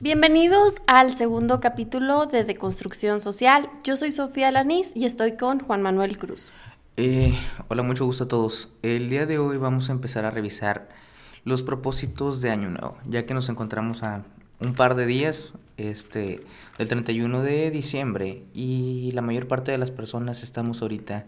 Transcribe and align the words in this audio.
Bienvenidos 0.00 0.76
al 0.86 1.14
segundo 1.14 1.60
capítulo 1.60 2.24
de 2.24 2.44
Deconstrucción 2.44 3.20
Social. 3.20 3.68
Yo 3.84 3.96
soy 3.96 4.12
Sofía 4.12 4.50
Lanís 4.50 4.92
y 4.94 5.04
estoy 5.04 5.36
con 5.36 5.60
Juan 5.60 5.82
Manuel 5.82 6.16
Cruz. 6.18 6.50
Eh, 6.96 7.34
hola, 7.68 7.82
mucho 7.82 8.06
gusto 8.06 8.24
a 8.24 8.28
todos. 8.28 8.70
El 8.82 9.10
día 9.10 9.26
de 9.26 9.38
hoy 9.38 9.58
vamos 9.58 9.90
a 9.90 9.92
empezar 9.92 10.24
a 10.24 10.30
revisar 10.30 10.88
los 11.44 11.62
propósitos 11.62 12.40
de 12.40 12.50
Año 12.50 12.70
Nuevo, 12.70 12.96
ya 13.06 13.26
que 13.26 13.34
nos 13.34 13.50
encontramos 13.50 14.02
a 14.02 14.24
un 14.60 14.74
par 14.74 14.94
de 14.94 15.04
días 15.04 15.52
este, 15.76 16.42
del 16.78 16.88
31 16.88 17.42
de 17.42 17.70
diciembre 17.70 18.44
y 18.54 19.12
la 19.12 19.20
mayor 19.20 19.46
parte 19.46 19.72
de 19.72 19.78
las 19.78 19.90
personas 19.90 20.42
estamos 20.42 20.80
ahorita 20.80 21.26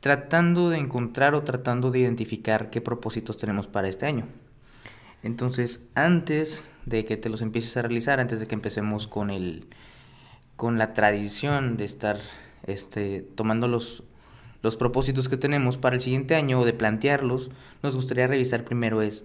tratando 0.00 0.70
de 0.70 0.78
encontrar 0.78 1.34
o 1.34 1.42
tratando 1.42 1.90
de 1.90 2.00
identificar 2.00 2.70
qué 2.70 2.80
propósitos 2.80 3.36
tenemos 3.36 3.66
para 3.66 3.88
este 3.88 4.06
año. 4.06 4.26
Entonces, 5.22 5.84
antes 5.94 6.66
de 6.86 7.04
que 7.04 7.16
te 7.16 7.28
los 7.28 7.42
empieces 7.42 7.76
a 7.76 7.82
realizar, 7.82 8.20
antes 8.20 8.40
de 8.40 8.46
que 8.46 8.54
empecemos 8.54 9.06
con 9.06 9.30
el 9.30 9.66
con 10.60 10.76
la 10.76 10.92
tradición 10.92 11.78
de 11.78 11.86
estar 11.86 12.20
este, 12.66 13.22
tomando 13.34 13.66
los, 13.66 14.02
los 14.62 14.76
propósitos 14.76 15.30
que 15.30 15.38
tenemos 15.38 15.78
para 15.78 15.96
el 15.96 16.02
siguiente 16.02 16.34
año 16.34 16.60
o 16.60 16.66
de 16.66 16.74
plantearlos, 16.74 17.50
nos 17.82 17.94
gustaría 17.94 18.26
revisar 18.26 18.64
primero 18.64 19.00
es 19.00 19.24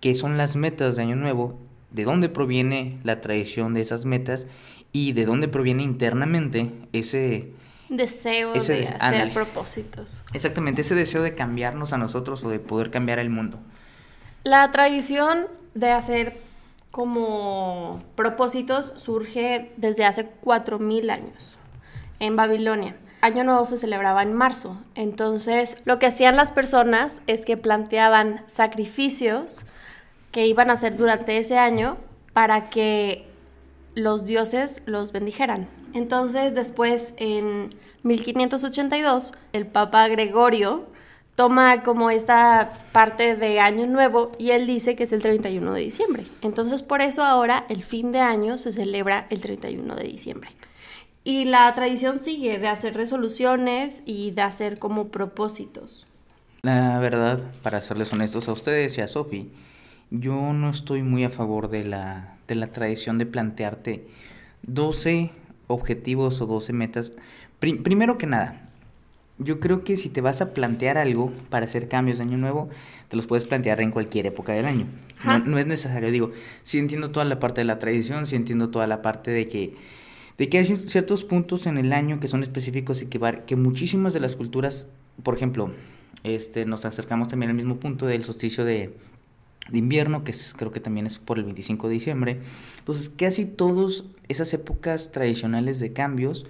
qué 0.00 0.14
son 0.14 0.36
las 0.36 0.54
metas 0.54 0.94
de 0.94 1.02
año 1.02 1.16
nuevo, 1.16 1.58
de 1.90 2.04
dónde 2.04 2.28
proviene 2.28 3.00
la 3.02 3.20
tradición 3.20 3.74
de 3.74 3.80
esas 3.80 4.04
metas 4.04 4.46
y 4.92 5.14
de 5.14 5.26
dónde 5.26 5.48
proviene 5.48 5.82
internamente 5.82 6.70
ese 6.92 7.50
deseo 7.96 8.52
de 8.52 8.88
hacer 8.98 9.32
propósitos. 9.32 10.24
Exactamente, 10.32 10.82
ese 10.82 10.94
deseo 10.94 11.22
de 11.22 11.34
cambiarnos 11.34 11.92
a 11.92 11.98
nosotros 11.98 12.44
o 12.44 12.50
de 12.50 12.58
poder 12.58 12.90
cambiar 12.90 13.18
el 13.18 13.30
mundo. 13.30 13.58
La 14.44 14.70
tradición 14.70 15.46
de 15.74 15.90
hacer 15.92 16.38
como 16.90 18.00
propósitos 18.16 18.92
surge 18.96 19.72
desde 19.76 20.04
hace 20.04 20.28
4.000 20.42 21.10
años 21.10 21.56
en 22.18 22.36
Babilonia. 22.36 22.96
Año 23.22 23.44
Nuevo 23.44 23.64
se 23.66 23.78
celebraba 23.78 24.22
en 24.22 24.34
marzo, 24.34 24.76
entonces 24.94 25.76
lo 25.84 25.98
que 25.98 26.06
hacían 26.06 26.36
las 26.36 26.50
personas 26.50 27.22
es 27.26 27.44
que 27.44 27.56
planteaban 27.56 28.42
sacrificios 28.48 29.64
que 30.32 30.46
iban 30.46 30.70
a 30.70 30.72
hacer 30.72 30.96
durante 30.96 31.38
ese 31.38 31.56
año 31.56 31.98
para 32.32 32.68
que 32.68 33.26
los 33.94 34.24
dioses 34.24 34.82
los 34.86 35.12
bendijeran. 35.12 35.68
Entonces 35.94 36.54
después 36.54 37.14
en 37.16 37.70
1582 38.02 39.34
el 39.52 39.66
Papa 39.66 40.08
Gregorio 40.08 40.86
toma 41.34 41.82
como 41.82 42.10
esta 42.10 42.72
parte 42.92 43.36
de 43.36 43.60
Año 43.60 43.86
Nuevo 43.86 44.32
y 44.38 44.50
él 44.50 44.66
dice 44.66 44.96
que 44.96 45.04
es 45.04 45.12
el 45.12 45.22
31 45.22 45.72
de 45.72 45.80
diciembre. 45.80 46.24
Entonces 46.42 46.82
por 46.82 47.00
eso 47.00 47.24
ahora 47.24 47.64
el 47.68 47.82
fin 47.82 48.12
de 48.12 48.20
año 48.20 48.58
se 48.58 48.72
celebra 48.72 49.26
el 49.30 49.40
31 49.40 49.94
de 49.96 50.04
diciembre. 50.04 50.50
Y 51.24 51.44
la 51.44 51.72
tradición 51.74 52.18
sigue 52.18 52.58
de 52.58 52.68
hacer 52.68 52.94
resoluciones 52.94 54.02
y 54.04 54.32
de 54.32 54.42
hacer 54.42 54.78
como 54.78 55.08
propósitos. 55.08 56.06
La 56.62 56.98
verdad, 56.98 57.40
para 57.62 57.80
serles 57.80 58.12
honestos 58.12 58.48
a 58.48 58.52
ustedes 58.52 58.98
y 58.98 59.00
a 59.00 59.08
Sofi, 59.08 59.50
yo 60.10 60.52
no 60.52 60.70
estoy 60.70 61.02
muy 61.02 61.24
a 61.24 61.30
favor 61.30 61.70
de 61.70 61.84
la, 61.84 62.36
de 62.48 62.54
la 62.54 62.66
tradición 62.66 63.18
de 63.18 63.26
plantearte 63.26 64.06
12 64.62 65.30
objetivos 65.74 66.40
o 66.40 66.46
12 66.46 66.72
metas. 66.72 67.12
primero 67.58 68.18
que 68.18 68.26
nada, 68.26 68.70
yo 69.38 69.60
creo 69.60 69.84
que 69.84 69.96
si 69.96 70.08
te 70.08 70.20
vas 70.20 70.40
a 70.40 70.54
plantear 70.54 70.98
algo 70.98 71.32
para 71.50 71.64
hacer 71.64 71.88
cambios 71.88 72.18
de 72.18 72.24
año 72.24 72.38
nuevo, 72.38 72.68
te 73.08 73.16
los 73.16 73.26
puedes 73.26 73.44
plantear 73.44 73.80
en 73.80 73.90
cualquier 73.90 74.26
época 74.26 74.52
del 74.52 74.66
año. 74.66 74.86
No, 75.24 75.58
es 75.58 75.66
necesario, 75.66 76.10
digo, 76.10 76.32
sí 76.64 76.78
entiendo 76.78 77.10
toda 77.10 77.24
la 77.24 77.38
parte 77.38 77.60
de 77.60 77.64
la 77.64 77.78
tradición, 77.78 78.26
sí 78.26 78.34
entiendo 78.34 78.70
toda 78.70 78.86
la 78.86 79.02
parte 79.02 79.30
de 79.30 79.46
que, 79.46 79.76
de 80.36 80.48
que 80.48 80.58
hay 80.58 80.64
ciertos 80.64 81.22
puntos 81.22 81.66
en 81.66 81.78
el 81.78 81.92
año 81.92 82.18
que 82.18 82.26
son 82.26 82.42
específicos 82.42 83.02
y 83.02 83.06
que, 83.06 83.20
que 83.46 83.54
muchísimas 83.54 84.12
de 84.12 84.20
las 84.20 84.34
culturas, 84.34 84.88
por 85.22 85.36
ejemplo, 85.36 85.70
este, 86.24 86.66
nos 86.66 86.84
acercamos 86.84 87.28
también 87.28 87.50
al 87.50 87.56
mismo 87.56 87.76
punto 87.76 88.06
del 88.06 88.24
solsticio 88.24 88.64
de, 88.64 88.96
de 89.70 89.78
invierno, 89.78 90.24
que 90.24 90.32
es, 90.32 90.54
creo 90.56 90.72
que 90.72 90.80
también 90.80 91.06
es 91.06 91.18
por 91.18 91.38
el 91.38 91.44
25 91.44 91.88
de 91.88 91.94
diciembre. 91.94 92.40
Entonces, 92.78 93.08
casi 93.08 93.44
todas 93.44 94.04
esas 94.28 94.52
épocas 94.54 95.12
tradicionales 95.12 95.80
de 95.80 95.92
cambios 95.92 96.46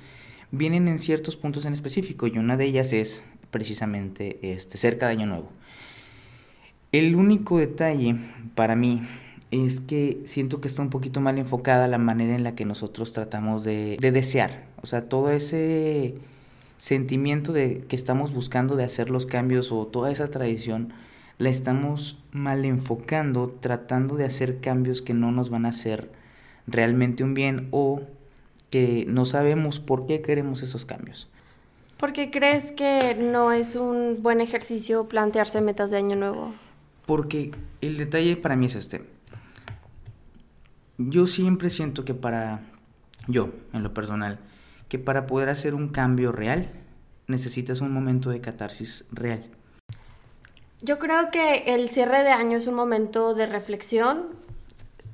vienen 0.51 0.89
en 0.89 0.99
ciertos 0.99 1.37
puntos 1.37 1.65
en 1.65 1.73
específico 1.73 2.27
y 2.27 2.39
una 2.39 2.57
de 2.57 2.67
ellas 2.67 2.93
es 2.93 3.23
precisamente 3.51 4.39
este, 4.43 4.79
cerca 4.79 5.07
de 5.07 5.13
Año 5.13 5.27
Nuevo. 5.27 5.51
El 6.93 7.17
único 7.17 7.59
detalle 7.59 8.17
para 8.55 8.77
mí 8.77 9.03
es 9.51 9.81
que 9.81 10.21
siento 10.25 10.61
que 10.61 10.69
está 10.69 10.83
un 10.83 10.91
poquito 10.91 11.21
mal 11.21 11.39
enfocada 11.39 11.89
la 11.89 11.99
manera 11.99 12.35
en 12.35 12.45
la 12.45 12.55
que 12.55 12.65
nosotros 12.65 13.13
tratamos 13.13 13.65
de, 13.65 13.97
de 14.01 14.13
desear. 14.13 14.67
O 14.83 14.87
sea, 14.87 15.09
todo 15.09 15.31
ese 15.31 16.15
sentimiento 16.79 17.53
de 17.53 17.81
que 17.89 17.97
estamos 17.97 18.35
buscando 18.35 18.77
de 18.77 18.85
hacer 18.85 19.09
los 19.09 19.25
cambios 19.27 19.71
o 19.71 19.87
toda 19.87 20.11
esa 20.11 20.31
tradición 20.31 20.93
la 21.43 21.51
estamos 21.51 22.23
mal 22.31 22.65
enfocando, 22.65 23.51
tratando 23.51 24.15
de 24.15 24.25
hacer 24.25 24.61
cambios 24.61 25.03
que 25.03 25.13
no 25.13 25.33
nos 25.33 25.51
van 25.51 25.67
a 25.67 25.71
hacer 25.71 26.13
realmente 26.69 27.25
un 27.25 27.35
bien 27.35 27.67
o 27.73 28.03
que 28.71 29.05
no 29.09 29.25
sabemos 29.25 29.81
por 29.81 30.07
qué 30.07 30.23
queremos 30.23 30.63
esos 30.63 30.85
cambios. 30.85 31.29
¿Por 31.97 32.13
qué 32.13 32.31
crees 32.31 32.71
que 32.71 33.17
no 33.17 33.51
es 33.51 33.75
un 33.75 34.23
buen 34.23 34.41
ejercicio 34.41 35.09
plantearse 35.09 35.61
metas 35.61 35.91
de 35.91 35.97
año 35.97 36.15
nuevo? 36.15 36.55
Porque 37.07 37.51
el 37.81 37.97
detalle 37.97 38.37
para 38.37 38.55
mí 38.55 38.67
es 38.67 38.77
este. 38.77 39.03
Yo 40.97 41.27
siempre 41.27 41.71
siento 41.71 42.05
que 42.05 42.15
para, 42.15 42.61
yo 43.27 43.51
en 43.73 43.83
lo 43.83 43.93
personal, 43.93 44.39
que 44.89 45.01
para 45.01 45.27
poder 45.27 45.49
hacer 45.49 45.75
un 45.75 45.89
cambio 45.89 46.31
real, 46.31 46.71
necesitas 47.27 47.81
un 47.81 47.93
momento 47.93 48.31
de 48.31 48.41
catarsis 48.41 49.05
real. 49.11 49.45
Yo 50.85 50.99
creo 50.99 51.31
que 51.31 51.75
el 51.75 51.89
cierre 51.91 52.25
de 52.25 52.31
año 52.31 52.59
es 52.59 52.67
un 52.67 52.75
momento 52.75 53.35
de 53.35 53.47
reflexión, 53.47 54.31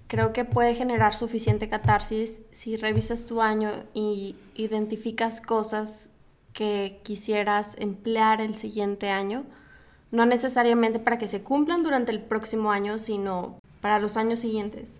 creo 0.07 0.33
que 0.33 0.47
puede 0.47 0.75
generar 0.75 1.15
suficiente 1.15 1.69
catarsis 1.69 2.41
si 2.53 2.79
revisas 2.79 3.27
tu 3.27 3.43
año 3.43 3.71
y 3.93 4.35
identificas 4.55 5.43
cosas 5.43 6.11
que 6.55 7.01
quisieras 7.03 7.77
emplear 7.79 8.41
el 8.41 8.57
siguiente 8.57 9.11
año, 9.11 9.45
no 10.11 10.25
necesariamente 10.25 11.01
para 11.01 11.19
que 11.19 11.29
se 11.29 11.43
cumplan 11.43 11.83
durante 11.83 12.13
el 12.13 12.23
próximo 12.23 12.73
año, 12.73 12.99
sino 12.99 13.59
para 13.83 13.99
los 13.99 14.17
años 14.17 14.41
siguientes. 14.41 14.99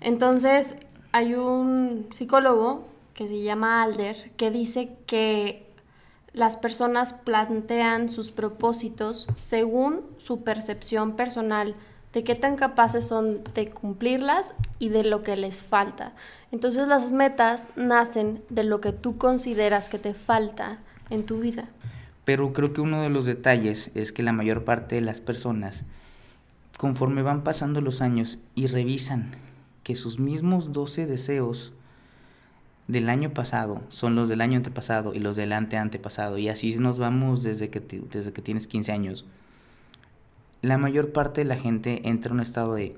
Entonces, 0.00 0.76
hay 1.12 1.34
un 1.34 2.08
psicólogo 2.10 2.86
que 3.12 3.28
se 3.28 3.42
llama 3.42 3.82
Alder 3.82 4.30
que 4.38 4.50
dice 4.50 4.96
que 5.06 5.65
las 6.36 6.58
personas 6.58 7.14
plantean 7.14 8.10
sus 8.10 8.30
propósitos 8.30 9.26
según 9.38 10.02
su 10.18 10.44
percepción 10.44 11.16
personal 11.16 11.74
de 12.12 12.24
qué 12.24 12.34
tan 12.34 12.56
capaces 12.56 13.06
son 13.06 13.40
de 13.54 13.70
cumplirlas 13.70 14.54
y 14.78 14.90
de 14.90 15.02
lo 15.02 15.22
que 15.22 15.34
les 15.36 15.62
falta. 15.62 16.12
Entonces 16.52 16.86
las 16.88 17.10
metas 17.10 17.68
nacen 17.74 18.42
de 18.50 18.64
lo 18.64 18.82
que 18.82 18.92
tú 18.92 19.16
consideras 19.16 19.88
que 19.88 19.98
te 19.98 20.12
falta 20.12 20.78
en 21.08 21.24
tu 21.24 21.40
vida. 21.40 21.70
Pero 22.26 22.52
creo 22.52 22.74
que 22.74 22.82
uno 22.82 23.00
de 23.00 23.08
los 23.08 23.24
detalles 23.24 23.90
es 23.94 24.12
que 24.12 24.22
la 24.22 24.32
mayor 24.32 24.64
parte 24.64 24.96
de 24.96 25.00
las 25.00 25.22
personas, 25.22 25.84
conforme 26.76 27.22
van 27.22 27.44
pasando 27.44 27.80
los 27.80 28.02
años 28.02 28.38
y 28.54 28.66
revisan 28.66 29.30
que 29.82 29.96
sus 29.96 30.18
mismos 30.18 30.74
12 30.74 31.06
deseos 31.06 31.72
del 32.88 33.08
año 33.08 33.30
pasado 33.30 33.82
son 33.88 34.14
los 34.14 34.28
del 34.28 34.40
año 34.40 34.56
antepasado 34.56 35.12
y 35.14 35.18
los 35.18 35.36
del 35.36 35.52
ante 35.52 35.76
antepasado, 35.76 36.38
y 36.38 36.48
así 36.48 36.76
nos 36.78 36.98
vamos 36.98 37.42
desde 37.42 37.68
que, 37.68 37.80
desde 37.80 38.32
que 38.32 38.42
tienes 38.42 38.66
15 38.66 38.92
años, 38.92 39.24
la 40.62 40.78
mayor 40.78 41.12
parte 41.12 41.42
de 41.42 41.46
la 41.46 41.56
gente 41.56 42.08
entra 42.08 42.30
en 42.30 42.36
un 42.36 42.42
estado 42.42 42.74
de, 42.74 42.96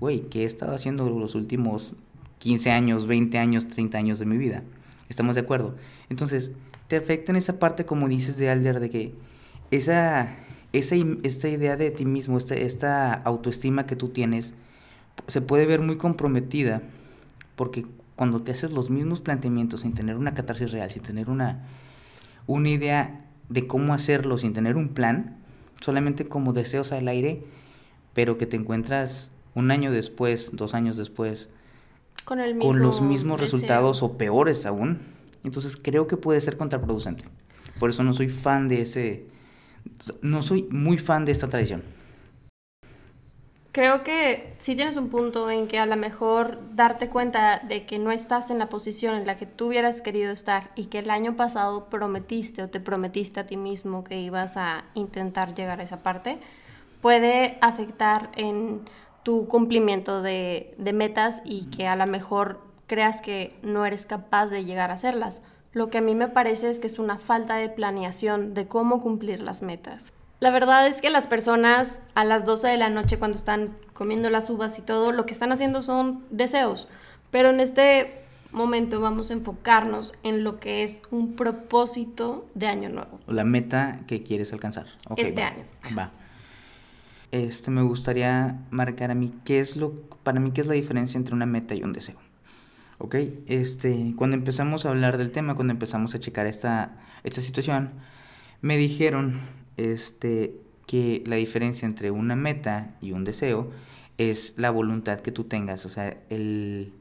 güey, 0.00 0.22
¿qué 0.22 0.42
he 0.42 0.44
estado 0.44 0.74
haciendo 0.74 1.08
los 1.10 1.34
últimos 1.34 1.96
15 2.38 2.70
años, 2.70 3.06
20 3.06 3.38
años, 3.38 3.68
30 3.68 3.98
años 3.98 4.18
de 4.18 4.26
mi 4.26 4.36
vida? 4.36 4.62
¿Estamos 5.08 5.34
de 5.34 5.42
acuerdo? 5.42 5.74
Entonces, 6.08 6.52
te 6.88 6.96
afecta 6.96 7.32
en 7.32 7.36
esa 7.36 7.58
parte, 7.58 7.84
como 7.84 8.08
dices 8.08 8.36
de 8.36 8.50
Alder, 8.50 8.80
de 8.80 8.90
que 8.90 9.14
esa, 9.70 10.34
esa, 10.72 10.96
esa 11.22 11.48
idea 11.48 11.76
de 11.76 11.90
ti 11.90 12.04
mismo, 12.04 12.38
esta, 12.38 12.54
esta 12.54 13.12
autoestima 13.12 13.86
que 13.86 13.96
tú 13.96 14.08
tienes, 14.08 14.54
se 15.26 15.40
puede 15.40 15.66
ver 15.66 15.80
muy 15.80 15.96
comprometida 15.96 16.82
porque 17.56 17.86
cuando 18.16 18.42
te 18.42 18.52
haces 18.52 18.72
los 18.72 18.90
mismos 18.90 19.20
planteamientos 19.20 19.80
sin 19.80 19.94
tener 19.94 20.16
una 20.16 20.34
catarsis 20.34 20.70
real, 20.70 20.90
sin 20.90 21.02
tener 21.02 21.30
una, 21.30 21.66
una 22.46 22.68
idea 22.68 23.24
de 23.48 23.66
cómo 23.66 23.94
hacerlo, 23.94 24.38
sin 24.38 24.52
tener 24.52 24.76
un 24.76 24.88
plan, 24.88 25.36
solamente 25.80 26.26
como 26.26 26.52
deseos 26.52 26.92
al 26.92 27.08
aire, 27.08 27.42
pero 28.14 28.38
que 28.38 28.46
te 28.46 28.56
encuentras 28.56 29.30
un 29.54 29.70
año 29.70 29.90
después, 29.90 30.50
dos 30.52 30.74
años 30.74 30.96
después, 30.96 31.48
con, 32.24 32.40
el 32.40 32.58
con 32.58 32.80
los 32.80 33.00
mismos 33.00 33.40
resultados 33.40 34.02
o 34.02 34.16
peores 34.16 34.66
aún. 34.66 35.00
Entonces 35.42 35.76
creo 35.76 36.06
que 36.06 36.16
puede 36.16 36.40
ser 36.40 36.56
contraproducente. 36.56 37.24
Por 37.78 37.90
eso 37.90 38.02
no 38.02 38.14
soy 38.14 38.28
fan 38.28 38.68
de 38.68 38.82
ese, 38.82 39.26
No 40.22 40.42
soy 40.42 40.66
muy 40.70 40.96
fan 40.98 41.24
de 41.24 41.32
esta 41.32 41.48
tradición. 41.48 41.82
Creo 43.74 44.04
que 44.04 44.54
sí 44.60 44.76
tienes 44.76 44.96
un 44.96 45.08
punto 45.08 45.50
en 45.50 45.66
que 45.66 45.80
a 45.80 45.86
lo 45.86 45.96
mejor 45.96 46.60
darte 46.76 47.08
cuenta 47.08 47.58
de 47.58 47.86
que 47.86 47.98
no 47.98 48.12
estás 48.12 48.50
en 48.50 48.60
la 48.60 48.68
posición 48.68 49.16
en 49.16 49.26
la 49.26 49.34
que 49.34 49.46
tú 49.46 49.66
hubieras 49.66 50.00
querido 50.00 50.30
estar 50.30 50.70
y 50.76 50.84
que 50.84 51.00
el 51.00 51.10
año 51.10 51.34
pasado 51.34 51.86
prometiste 51.86 52.62
o 52.62 52.70
te 52.70 52.78
prometiste 52.78 53.40
a 53.40 53.48
ti 53.48 53.56
mismo 53.56 54.04
que 54.04 54.20
ibas 54.20 54.56
a 54.56 54.84
intentar 54.94 55.56
llegar 55.56 55.80
a 55.80 55.82
esa 55.82 56.04
parte, 56.04 56.38
puede 57.00 57.58
afectar 57.62 58.30
en 58.36 58.82
tu 59.24 59.48
cumplimiento 59.48 60.22
de, 60.22 60.72
de 60.78 60.92
metas 60.92 61.42
y 61.44 61.64
que 61.64 61.88
a 61.88 61.96
lo 61.96 62.06
mejor 62.06 62.60
creas 62.86 63.20
que 63.20 63.56
no 63.64 63.84
eres 63.84 64.06
capaz 64.06 64.46
de 64.46 64.64
llegar 64.64 64.92
a 64.92 64.94
hacerlas. 64.94 65.42
Lo 65.72 65.90
que 65.90 65.98
a 65.98 66.00
mí 66.00 66.14
me 66.14 66.28
parece 66.28 66.70
es 66.70 66.78
que 66.78 66.86
es 66.86 67.00
una 67.00 67.18
falta 67.18 67.56
de 67.56 67.70
planeación 67.70 68.54
de 68.54 68.68
cómo 68.68 69.02
cumplir 69.02 69.42
las 69.42 69.62
metas. 69.62 70.12
La 70.44 70.50
verdad 70.50 70.86
es 70.86 71.00
que 71.00 71.08
las 71.08 71.26
personas 71.26 72.00
a 72.14 72.22
las 72.22 72.44
12 72.44 72.68
de 72.68 72.76
la 72.76 72.90
noche 72.90 73.18
cuando 73.18 73.34
están 73.34 73.70
comiendo 73.94 74.28
las 74.28 74.50
uvas 74.50 74.78
y 74.78 74.82
todo, 74.82 75.10
lo 75.10 75.24
que 75.24 75.32
están 75.32 75.52
haciendo 75.52 75.80
son 75.80 76.22
deseos. 76.28 76.86
Pero 77.30 77.48
en 77.48 77.60
este 77.60 78.12
momento 78.52 79.00
vamos 79.00 79.30
a 79.30 79.32
enfocarnos 79.32 80.12
en 80.22 80.44
lo 80.44 80.60
que 80.60 80.82
es 80.82 81.00
un 81.10 81.32
propósito 81.32 82.46
de 82.54 82.66
año 82.66 82.90
nuevo. 82.90 83.20
La 83.26 83.44
meta 83.44 84.00
que 84.06 84.20
quieres 84.20 84.52
alcanzar. 84.52 84.84
este 85.16 85.42
año. 85.42 85.64
Va. 85.96 86.10
Este 87.32 87.70
me 87.70 87.80
gustaría 87.80 88.58
marcar 88.68 89.10
a 89.10 89.14
mí 89.14 89.32
qué 89.46 89.60
es 89.60 89.78
lo 89.78 89.94
para 90.24 90.40
mí 90.40 90.50
qué 90.50 90.60
es 90.60 90.66
la 90.66 90.74
diferencia 90.74 91.16
entre 91.16 91.34
una 91.34 91.46
meta 91.46 91.74
y 91.74 91.82
un 91.82 91.94
deseo. 91.94 92.16
¿Ok? 92.98 93.14
Este, 93.46 94.12
cuando 94.18 94.36
empezamos 94.36 94.84
a 94.84 94.90
hablar 94.90 95.16
del 95.16 95.30
tema, 95.30 95.54
cuando 95.54 95.72
empezamos 95.72 96.14
a 96.14 96.18
checar 96.18 96.44
esta, 96.46 96.98
esta 97.22 97.40
situación, 97.40 97.92
me 98.60 98.76
dijeron 98.76 99.63
este, 99.76 100.60
que 100.86 101.22
la 101.26 101.36
diferencia 101.36 101.86
entre 101.86 102.10
una 102.10 102.36
meta 102.36 102.96
y 103.00 103.12
un 103.12 103.24
deseo 103.24 103.70
es 104.18 104.54
la 104.56 104.70
voluntad 104.70 105.20
que 105.20 105.32
tú 105.32 105.44
tengas, 105.44 105.86
o 105.86 105.90
sea, 105.90 106.16
el, 106.30 106.92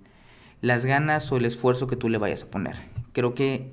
las 0.62 0.86
ganas 0.86 1.31
o 1.31 1.38
el 1.38 1.46
esfuerzo 1.46 1.88
que 1.88 1.96
tú 1.96 2.10
le 2.10 2.18
vayas 2.18 2.44
a 2.44 2.48
poner. 2.48 2.75
Creo 3.12 3.36
que, 3.36 3.72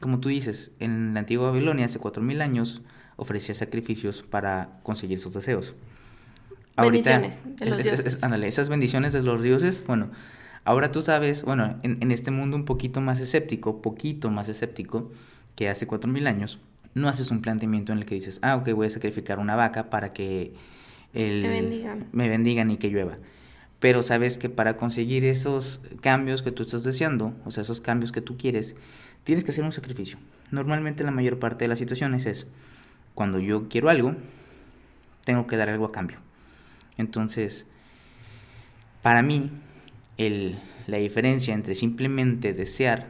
como 0.00 0.18
tú 0.18 0.28
dices, 0.28 0.72
en 0.80 1.14
la 1.14 1.20
antigua 1.20 1.50
Babilonia, 1.50 1.86
hace 1.86 2.00
4.000 2.00 2.42
años, 2.42 2.82
ofrecía 3.16 3.54
sacrificios 3.54 4.22
para 4.22 4.80
conseguir 4.82 5.20
sus 5.20 5.34
deseos. 5.34 5.74
bendiciones 6.76 7.42
de 7.44 7.66
los 7.66 7.82
dioses. 7.82 8.24
ándale, 8.24 8.48
esas 8.48 8.68
bendiciones 8.68 9.12
de 9.12 9.22
los 9.22 9.42
dioses, 9.42 9.84
bueno, 9.86 10.10
ahora 10.64 10.90
tú 10.90 11.02
sabes, 11.02 11.44
bueno, 11.44 11.78
en, 11.82 11.98
en 12.00 12.10
este 12.10 12.30
mundo 12.30 12.56
un 12.56 12.64
poquito 12.64 13.00
más 13.00 13.20
escéptico, 13.20 13.80
poquito 13.80 14.30
más 14.30 14.48
escéptico 14.48 15.12
que 15.54 15.68
hace 15.68 15.86
4.000 15.86 16.26
años, 16.26 16.58
no 16.94 17.08
haces 17.08 17.30
un 17.30 17.40
planteamiento 17.40 17.92
en 17.92 17.98
el 17.98 18.06
que 18.06 18.14
dices, 18.14 18.38
ah, 18.42 18.56
ok, 18.56 18.70
voy 18.72 18.86
a 18.86 18.90
sacrificar 18.90 19.38
una 19.38 19.56
vaca 19.56 19.90
para 19.90 20.12
que 20.12 20.52
el, 21.14 21.42
me, 21.42 21.48
bendigan. 21.48 22.06
me 22.12 22.28
bendigan 22.28 22.70
y 22.70 22.76
que 22.76 22.90
llueva. 22.90 23.18
Pero 23.80 24.02
sabes 24.02 24.38
que 24.38 24.48
para 24.48 24.76
conseguir 24.76 25.24
esos 25.24 25.80
cambios 26.00 26.42
que 26.42 26.52
tú 26.52 26.62
estás 26.62 26.84
deseando, 26.84 27.34
o 27.44 27.50
sea, 27.50 27.62
esos 27.62 27.80
cambios 27.80 28.12
que 28.12 28.20
tú 28.20 28.36
quieres, 28.36 28.76
tienes 29.24 29.44
que 29.44 29.50
hacer 29.50 29.64
un 29.64 29.72
sacrificio. 29.72 30.18
Normalmente 30.50 31.04
la 31.04 31.10
mayor 31.10 31.38
parte 31.38 31.64
de 31.64 31.68
las 31.68 31.78
situaciones 31.78 32.26
es, 32.26 32.46
cuando 33.14 33.40
yo 33.40 33.68
quiero 33.68 33.88
algo, 33.88 34.14
tengo 35.24 35.46
que 35.46 35.56
dar 35.56 35.68
algo 35.68 35.86
a 35.86 35.92
cambio. 35.92 36.18
Entonces, 36.96 37.66
para 39.02 39.22
mí, 39.22 39.50
el, 40.18 40.58
la 40.86 40.98
diferencia 40.98 41.54
entre 41.54 41.74
simplemente 41.74 42.52
desear 42.52 43.06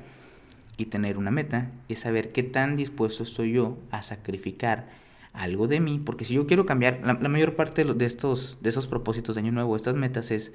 y 0.77 0.87
tener 0.87 1.19
una 1.19 1.31
meta 1.31 1.71
es 1.89 2.01
saber 2.01 2.33
qué 2.33 2.43
tan 2.43 2.77
dispuesto 2.77 3.23
estoy 3.23 3.53
yo 3.53 3.79
a 3.91 4.03
sacrificar 4.03 4.89
algo 5.33 5.67
de 5.67 5.81
mí, 5.81 6.01
porque 6.05 6.25
si 6.25 6.35
yo 6.35 6.47
quiero 6.47 6.67
cambiar, 6.67 7.01
la, 7.05 7.15
mayor 7.15 7.57
parte 7.57 7.85
de, 7.85 8.07
estos, 8.07 8.59
de 8.61 8.69
esos 8.69 8.87
propósitos 8.87 9.35
de 9.35 9.41
año 9.41 9.53
nuevo, 9.53 9.77
estas 9.77 9.97
metas 9.97 10.31
es 10.31 10.53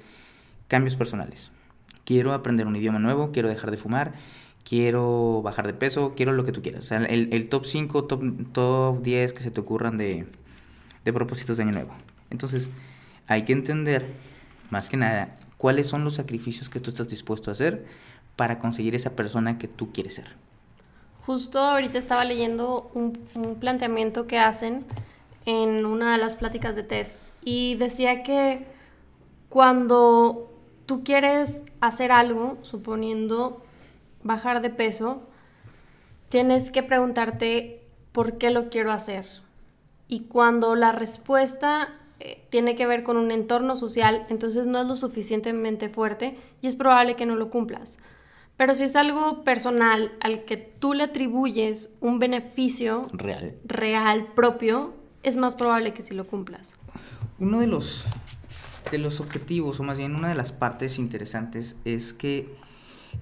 cambios 0.68 0.96
personales. 0.96 1.50
Quiero 2.04 2.32
aprender 2.32 2.66
un 2.66 2.76
idioma 2.76 2.98
nuevo, 2.98 3.32
quiero 3.32 3.48
dejar 3.48 3.70
de 3.70 3.76
fumar, 3.76 4.14
quiero 4.64 5.42
bajar 5.42 5.66
de 5.66 5.74
peso, 5.74 6.14
quiero 6.16 6.32
lo 6.32 6.44
que 6.44 6.52
tú 6.52 6.62
quieras. 6.62 6.84
O 6.84 6.86
sea, 6.88 6.98
el, 6.98 7.48
top 7.48 7.66
5, 7.66 8.04
top, 8.04 8.52
top 8.52 9.02
10 9.02 9.32
que 9.32 9.42
se 9.42 9.50
te 9.50 9.60
ocurran 9.60 9.98
de, 9.98 10.26
de 11.04 11.12
propósitos 11.12 11.56
de 11.56 11.64
año 11.64 11.72
nuevo. 11.72 11.94
Entonces, 12.30 12.70
hay 13.26 13.44
que 13.44 13.52
entender, 13.52 14.06
más 14.70 14.88
que 14.88 14.96
nada, 14.96 15.36
cuáles 15.56 15.88
son 15.88 16.04
los 16.04 16.14
sacrificios 16.14 16.68
que 16.68 16.80
tú 16.80 16.90
estás 16.90 17.08
dispuesto 17.08 17.50
a 17.50 17.52
hacer 17.52 17.84
para 18.38 18.60
conseguir 18.60 18.94
esa 18.94 19.16
persona 19.16 19.58
que 19.58 19.66
tú 19.66 19.90
quieres 19.90 20.14
ser. 20.14 20.36
Justo 21.26 21.58
ahorita 21.58 21.98
estaba 21.98 22.24
leyendo 22.24 22.88
un, 22.94 23.18
planteamiento 23.58 24.28
que 24.28 24.38
hacen 24.38 24.84
en 25.44 25.84
una 25.84 26.12
de 26.12 26.18
las 26.18 26.36
pláticas 26.36 26.76
de 26.76 26.84
TED 26.84 27.08
y 27.44 27.74
decía 27.74 28.22
que 28.22 28.64
cuando 29.48 30.52
tú 30.86 31.02
quieres 31.02 31.62
hacer 31.80 32.12
algo, 32.12 32.58
suponiendo 32.62 33.60
bajar 34.22 34.62
de 34.62 34.70
peso, 34.70 35.20
tienes 36.28 36.70
que 36.70 36.84
preguntarte 36.84 37.82
por 38.12 38.38
qué 38.38 38.50
lo 38.52 38.68
quiero 38.70 38.92
hacer. 38.92 39.26
Y 40.06 40.20
cuando 40.28 40.76
la 40.76 40.92
respuesta 40.92 41.88
eh, 42.20 42.46
tiene 42.50 42.76
que 42.76 42.86
ver 42.86 43.02
con 43.02 43.16
un 43.16 43.32
entorno 43.32 43.74
social, 43.74 44.26
entonces 44.28 44.68
no 44.68 44.80
es 44.80 44.86
lo 44.86 44.94
suficientemente 44.94 45.88
fuerte 45.88 46.38
y 46.62 46.68
es 46.68 46.76
probable 46.76 47.16
que 47.16 47.26
no 47.26 47.34
lo 47.34 47.50
cumplas. 47.50 47.98
Pero 48.58 48.74
si 48.74 48.82
es 48.82 48.96
algo 48.96 49.44
personal 49.44 50.12
al 50.20 50.44
que 50.44 50.56
tú 50.56 50.92
le 50.92 51.04
atribuyes 51.04 51.90
un 52.00 52.18
beneficio 52.18 53.06
real, 53.12 53.54
real 53.64 54.26
propio, 54.34 54.94
es 55.22 55.36
más 55.36 55.54
probable 55.54 55.94
que 55.94 56.02
si 56.02 56.12
lo 56.12 56.26
cumplas. 56.26 56.74
Uno 57.38 57.60
de 57.60 57.68
los, 57.68 58.04
de 58.90 58.98
los 58.98 59.20
objetivos, 59.20 59.78
o 59.78 59.84
más 59.84 59.96
bien 59.96 60.16
una 60.16 60.28
de 60.28 60.34
las 60.34 60.50
partes 60.50 60.98
interesantes, 60.98 61.76
es 61.84 62.12
que 62.12 62.52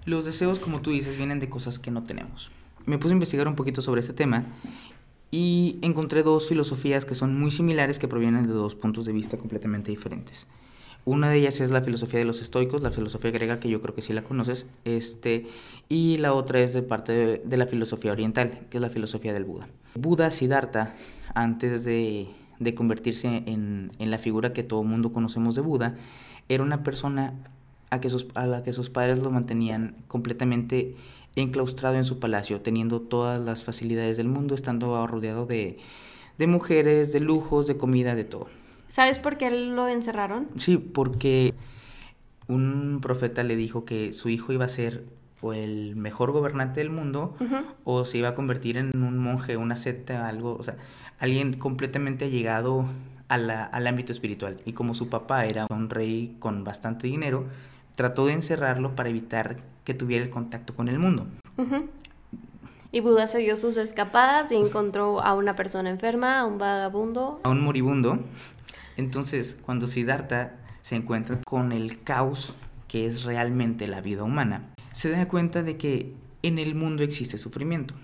los 0.07 0.25
deseos, 0.25 0.59
como 0.59 0.81
tú 0.81 0.91
dices, 0.91 1.19
vienen 1.19 1.39
de 1.39 1.51
cosas 1.51 1.79
que 1.79 1.91
no 1.91 2.05
tenemos. 2.05 2.51
Me 2.87 2.97
puse 2.97 3.13
a 3.13 3.13
investigar 3.13 3.47
un 3.47 3.57
poquito 3.57 3.83
sobre 3.83 4.01
este 4.01 4.15
tema 4.15 4.47
y 5.31 5.79
encontré 5.83 6.23
dos 6.23 6.49
filosofías 6.49 7.05
que 7.05 7.15
son 7.15 7.39
muy 7.39 7.51
similares 7.51 7.99
que 7.99 8.09
provienen 8.09 8.47
de 8.47 8.55
dos 8.55 8.75
puntos 8.75 9.05
de 9.05 9.13
vista 9.13 9.37
completamente 9.37 9.91
diferentes. 9.91 10.47
Una 11.07 11.31
de 11.31 11.39
ellas 11.39 11.61
es 11.61 11.71
la 11.71 11.83
filosofía 11.83 12.19
de 12.19 12.25
los 12.25 12.43
estoicos, 12.43 12.83
la 12.83 12.91
filosofía 12.91 13.31
griega, 13.31 13.61
que 13.61 13.69
yo 13.69 13.81
creo 13.81 13.95
que 13.95 14.03
sí 14.03 14.13
la 14.13 14.25
conoces, 14.25 14.67
este, 14.85 15.47
y 15.89 16.19
la 16.19 16.35
otra 16.35 16.59
es 16.59 16.75
de 16.75 16.83
parte 16.83 17.39
de, 17.39 17.57
la 17.57 17.69
filosofía 17.69 18.11
oriental, 18.11 18.67
que 18.71 18.79
es 18.79 18.81
la 18.81 18.91
filosofía 18.91 19.33
del 19.33 19.45
Buda. 19.45 19.69
Buda, 19.95 20.33
Siddhartha, 20.33 20.97
antes 21.33 21.85
de, 21.85 22.27
convertirse 22.75 23.45
en, 23.47 23.93
la 24.01 24.19
figura 24.19 24.53
que 24.53 24.65
todo 24.65 24.83
mundo 24.83 25.13
conocemos 25.13 25.55
de 25.55 25.61
Buda, 25.61 25.95
era 26.49 26.65
una 26.65 26.83
persona 26.83 27.35
a, 27.91 28.01
que 28.01 28.11
sus, 28.11 28.27
a 28.35 28.47
la 28.47 28.65
que 28.65 28.73
sus 28.73 28.91
padres 28.91 29.21
lo 29.21 29.31
mantenían 29.31 29.95
completamente 30.09 30.97
enclaustrado 31.37 31.95
en 31.95 32.05
su 32.05 32.19
palacio, 32.19 32.63
teniendo 32.63 33.01
todas 33.01 33.41
las 33.41 33.63
facilidades 33.63 34.17
del 34.17 34.27
mundo, 34.27 34.57
estando 34.57 35.07
rodeado 35.07 35.47
de, 35.47 35.79
de 36.37 36.47
mujeres, 36.49 37.13
de 37.13 37.21
lujos, 37.21 37.69
de 37.69 37.77
comida, 37.77 38.17
de 38.17 38.25
todo. 38.25 38.49
¿Sabes 38.89 39.19
por 39.19 39.37
qué 39.37 39.51
lo 39.51 39.89
encerraron? 39.89 40.49
Sí, 40.57 40.77
porque 40.77 41.55
un 42.49 43.01
profeta 43.03 43.43
le 43.43 43.57
dijo 43.57 43.85
que 43.85 44.13
su 44.13 44.29
hijo 44.29 44.53
iba 44.53 44.65
a 44.65 44.69
ser 44.69 45.05
o 45.43 45.53
el 45.53 45.97
mejor 45.97 46.33
gobernante 46.33 46.81
del 46.81 46.91
mundo 46.91 47.37
o 47.85 48.05
se 48.05 48.19
iba 48.19 48.31
a 48.31 48.35
convertir 48.35 48.77
en 48.77 49.03
un 49.03 49.19
monje, 49.19 49.57
una 49.57 49.77
secta, 49.77 50.29
algo, 50.29 50.57
o 50.59 50.63
sea, 50.63 50.77
alguien 51.19 51.55
completamente 51.59 52.27
allegado 52.27 52.87
a 53.29 53.37
la, 53.37 53.65
al 53.65 53.87
ámbito 53.87 54.13
espiritual. 54.13 54.59
Y 54.65 54.73
como 54.73 54.95
su 54.95 55.09
papá 55.09 55.45
era 55.47 55.67
un 55.71 55.91
rey 55.91 56.37
con 56.39 56.65
bastante 56.65 57.07
dinero, 57.07 57.47
trató 57.97 58.27
de 58.27 58.33
encerrarlo 58.33 58.95
para 58.95 59.09
evitar 59.09 59.57
que 59.85 59.95
tuviera 59.95 60.25
el 60.25 60.31
contacto 60.31 60.75
con 60.75 60.89
el 60.89 60.99
mundo. 60.99 61.27
Y 62.93 63.01
Buda 63.01 63.27
se 63.27 63.39
dio 63.39 63.57
sus 63.57 63.77
escapadas 63.77 64.51
y 64.53 64.57
encontró 64.57 65.21
a 65.21 65.35
una 65.35 65.55
persona 65.55 65.91
enferma, 65.91 66.41
a 66.41 66.47
un 66.47 66.59
vagabundo. 66.59 67.41
A 67.43 67.51
un 67.51 67.63
moribundo 67.63 68.21
entonces, 68.97 69.57
cuando 69.63 69.87
Siddhartha 69.87 70.57
se 70.83 70.97
encuentra 70.97 71.41
con 71.45 71.73
el 71.73 72.03
caos 72.03 72.55
que 72.89 73.07
es 73.07 73.25
realmente 73.25 73.87
la 73.87 74.01
vida 74.01 74.23
humana, 74.23 74.75
se 74.93 75.11
da 75.11 75.29
cuenta 75.29 75.63
de 75.63 75.77
que 75.77 76.15
en 76.43 76.59
el 76.59 76.75
mundo 76.75 77.03
existe 77.03 77.39
sufrimiento. 77.39 77.95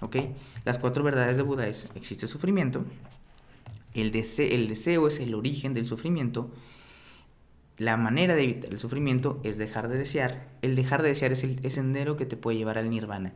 ¿Ok? 0.00 0.16
Las 0.64 0.78
cuatro 0.78 1.04
verdades 1.04 1.36
de 1.36 1.42
Buda 1.42 1.66
es, 1.66 1.88
existe 1.94 2.26
sufrimiento, 2.26 2.84
el, 3.94 4.14
el 4.14 4.68
deseo 4.68 5.08
es 5.08 5.20
el 5.20 5.34
origen 5.34 5.74
del 5.74 5.84
sufrimiento, 5.84 6.50
la 7.76 7.96
manera 7.96 8.34
de 8.34 8.44
evitar 8.44 8.70
el 8.70 8.78
sufrimiento 8.78 9.40
es 9.42 9.58
dejar 9.58 9.88
de 9.88 9.98
desear, 9.98 10.48
el 10.62 10.76
dejar 10.76 11.02
de 11.02 11.08
desear 11.08 11.32
es 11.32 11.44
el 11.44 11.70
sendero 11.70 12.16
que 12.16 12.26
te 12.26 12.36
puede 12.36 12.58
llevar 12.58 12.78
al 12.78 12.90
nirvana. 12.90 13.32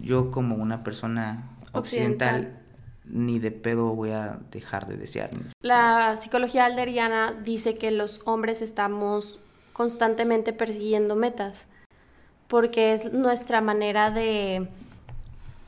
Yo 0.00 0.30
como 0.30 0.56
una 0.56 0.82
persona 0.82 1.56
occidental 1.72 2.60
ni 3.08 3.38
de 3.38 3.50
pedo 3.50 3.94
voy 3.94 4.10
a 4.10 4.38
dejar 4.50 4.86
de 4.86 4.96
desear. 4.96 5.30
La 5.62 6.16
psicología 6.16 6.64
alderiana 6.64 7.32
dice 7.44 7.78
que 7.78 7.90
los 7.90 8.20
hombres 8.24 8.62
estamos 8.62 9.40
constantemente 9.72 10.52
persiguiendo 10.52 11.16
metas, 11.16 11.66
porque 12.48 12.92
es 12.92 13.12
nuestra 13.12 13.60
manera 13.60 14.10
de 14.10 14.68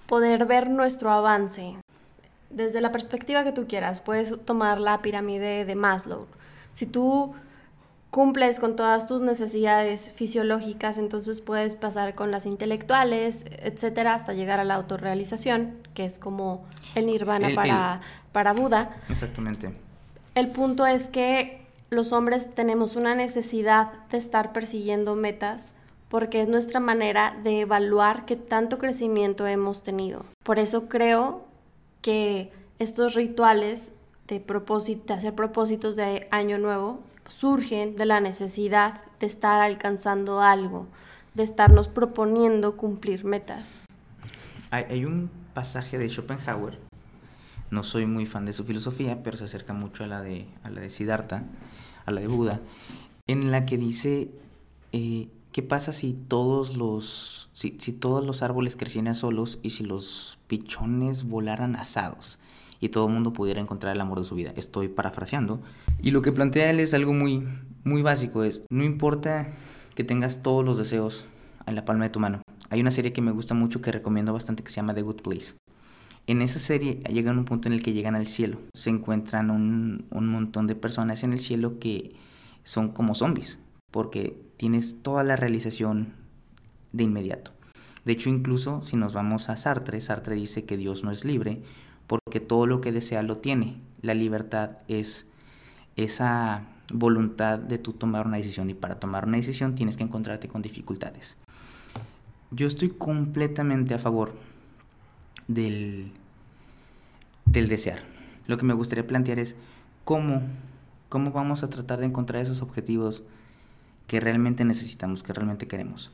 poder 0.07 0.47
ver 0.47 0.71
nuestro 0.71 1.11
avance. 1.11 1.77
desde 2.51 2.81
la 2.81 2.93
perspectiva 2.93 3.45
que 3.45 3.53
tú 3.53 3.67
quieras. 3.67 4.01
Puedes 4.01 4.43
tomar 4.45 4.81
la 4.81 5.03
pirámide 5.03 5.67
de 5.67 5.75
Maslow. 5.75 6.27
Si 6.73 6.87
tú 6.87 7.35
cumples 8.11 8.59
con 8.59 8.77
todas 8.77 9.07
tus 9.07 9.21
necesidades 9.21 10.11
fisiológicas, 10.13 10.99
entonces 10.99 11.41
puedes 11.41 11.77
pasar 11.77 12.15
con 12.15 12.31
las 12.31 12.47
intelectuales, 12.47 13.45
etcétera, 13.51 14.15
hasta 14.15 14.33
llegar 14.33 14.61
a 14.61 14.65
la 14.65 14.75
autorrealización, 14.75 15.75
que 15.95 16.05
es 16.05 16.19
como 16.19 16.65
el 16.95 17.07
nirvana 17.07 17.51
para, 17.55 18.01
para 18.33 18.53
Buda. 18.53 18.97
Exactamente. 19.09 19.73
El 20.35 20.49
punto 20.49 20.87
es 20.87 21.11
que 21.11 21.67
los 21.91 22.13
hombres 22.13 22.55
tenemos 22.55 22.97
una 22.97 23.15
necesidad 23.15 24.07
de 24.11 24.19
estar 24.19 24.53
persiguiendo 24.53 25.15
metas 25.15 25.75
porque 26.09 26.41
es 26.43 26.49
nuestra 26.49 26.81
manera 26.81 27.37
de 27.43 27.61
evaluar 27.61 28.25
qué 28.25 28.37
tanto 28.37 28.79
crecimiento 28.79 29.47
hemos 29.47 29.83
tenido. 29.83 30.25
Por 30.43 30.59
eso 30.59 30.89
creo 30.89 31.45
que 32.01 32.51
estos 32.79 33.15
rituales 33.15 33.93
de, 34.27 34.41
propósito, 34.41 35.05
de 35.09 35.15
hacer 35.15 35.35
propósitos 35.35 35.97
de 35.97 36.29
año 36.31 36.59
nuevo 36.59 37.01
surgen 37.29 37.97
de 37.97 38.07
la 38.07 38.21
necesidad 38.21 39.01
de 39.21 39.27
estar 39.27 39.61
alcanzando 39.61 40.41
algo, 40.41 40.87
de 41.35 41.43
estarnos 41.43 41.89
proponiendo 41.89 42.77
cumplir 42.77 43.25
metas. 43.25 43.83
Hay, 44.71 45.05
un 45.05 45.31
pasaje 45.55 45.97
de 45.97 46.09
Schopenhauer, 46.09 46.79
no 47.71 47.83
soy 47.83 48.07
muy 48.07 48.27
fan 48.27 48.45
de 48.45 48.53
su 48.53 48.65
filosofía, 48.65 49.23
pero 49.23 49.37
se 49.37 49.45
acerca 49.45 49.73
mucho 49.73 50.05
a 50.05 50.07
la 50.07 50.21
de, 50.21 50.47
a 50.63 50.71
la 50.71 50.81
de 50.81 50.91
Siddhartha, 50.91 51.45
a 52.05 52.11
la 52.11 52.21
de 52.21 52.27
Buda, 52.27 52.61
en 53.27 53.51
la 53.51 53.65
que 53.65 53.79
dice, 53.79 54.31
eh, 54.93 55.29
¿qué 55.53 55.63
pasa 55.63 55.93
si 55.93 56.13
todos 56.13 56.77
los, 56.77 57.51
si, 57.55 57.77
si 57.79 57.93
todos 57.93 58.27
los 58.27 58.43
árboles 58.43 58.77
crecieran 58.77 59.15
solos 59.15 59.59
y 59.63 59.71
si 59.71 59.85
los 59.85 60.39
pichones 60.49 61.25
volaran 61.25 61.77
asados? 61.77 62.39
Y 62.81 62.91
todo 62.91 63.07
el 63.07 63.13
mundo 63.13 63.33
pudiera 63.33 63.61
encontrar 63.61 63.95
el 63.95 64.01
amor 64.01 64.19
de 64.19 64.25
su 64.25 64.35
vida. 64.35 64.53
Estoy 64.57 64.89
parafraseando. 64.89 65.61
Y 66.01 66.11
lo 66.11 66.23
que 66.23 66.33
plantea 66.33 66.71
él 66.71 66.81
es 66.81 66.95
algo 66.95 67.13
muy, 67.13 67.47
muy 67.85 68.03
básico. 68.03 68.45
Es, 68.45 68.63
no 68.71 68.85
importa 68.85 69.53
que 69.95 70.05
tengas 70.05 70.43
todos 70.43 70.65
los 70.65 70.79
deseos 70.79 71.27
en 71.67 71.75
la 71.75 71.85
palma 71.85 72.05
de 72.05 72.11
tu 72.11 72.21
mano. 72.21 72.43
Hay 72.71 72.81
una 72.81 72.91
serie 72.91 73.13
que 73.13 73.23
me 73.23 73.33
gusta 73.33 73.55
mucho 73.55 73.81
que 73.81 73.93
recomiendo 73.93 74.33
bastante 74.33 74.63
que 74.63 74.71
se 74.71 74.77
llama 74.77 74.95
The 74.95 75.03
Good 75.03 75.23
Place. 75.23 75.55
En 76.27 76.43
esa 76.43 76.59
serie 76.59 77.03
llegan 77.11 77.37
a 77.37 77.41
un 77.41 77.47
punto 77.47 77.69
en 77.69 77.73
el 77.73 77.83
que 77.83 77.93
llegan 77.93 78.15
al 78.15 78.27
cielo. 78.27 78.59
Se 78.75 78.91
encuentran 78.91 79.51
un, 79.51 80.07
un 80.11 80.29
montón 80.29 80.67
de 80.67 80.75
personas 80.75 81.25
en 81.25 81.33
el 81.33 81.41
cielo 81.41 81.79
que 81.79 82.15
son 82.65 82.91
como 82.91 83.15
zombies. 83.15 83.59
Porque 83.91 84.39
tienes 84.59 85.03
toda 85.03 85.25
la 85.25 85.37
realización 85.37 86.13
de 86.93 87.05
inmediato. 87.05 87.53
De 88.05 88.13
hecho, 88.13 88.29
incluso 88.29 88.83
si 88.85 88.97
nos 88.97 89.15
vamos 89.15 89.49
a 89.49 89.57
Sartre, 89.57 90.01
Sartre 90.01 90.35
dice 90.35 90.65
que 90.65 90.77
Dios 90.77 91.05
no 91.05 91.11
es 91.11 91.25
libre 91.25 91.63
porque 92.09 92.41
todo 92.41 92.67
lo 92.67 92.81
que 92.81 92.91
desea 92.91 93.23
lo 93.23 93.37
tiene. 93.37 93.77
La 94.03 94.15
libertad 94.15 94.79
es 94.89 95.27
esa 95.95 96.65
voluntad 96.93 97.59
de 97.59 97.79
tú 97.79 97.93
tomar 97.93 98.27
una 98.27 98.39
decisión 98.39 98.71
y 98.71 98.75
para 98.75 98.99
tomar 98.99 99.27
una 99.27 99.37
decisión 99.37 99.77
tienes 99.77 99.97
que 99.97 100.03
encontrarte 100.03 100.49
con 100.49 100.63
dificultades. 100.63 101.37
Yo 102.51 102.67
estoy 102.67 102.89
completamente 102.89 103.95
a 103.95 103.99
favor 103.99 104.33
del, 105.47 106.11
del 107.45 107.69
desear. 107.69 108.01
Lo 108.47 108.57
que 108.57 108.65
me 108.65 108.73
gustaría 108.73 109.07
plantear 109.07 109.39
es 109.39 109.55
cómo, 110.05 110.43
cómo 111.11 111.31
vamos 111.31 111.63
a 111.63 111.69
tratar 111.69 112.01
de 112.01 112.07
encontrar 112.07 112.43
esos 112.43 112.63
objetivos 112.63 113.23
que 114.07 114.21
realmente 114.21 114.65
necesitamos, 114.65 115.23
que 115.23 115.35
realmente 115.35 115.69
queremos. 115.69 116.11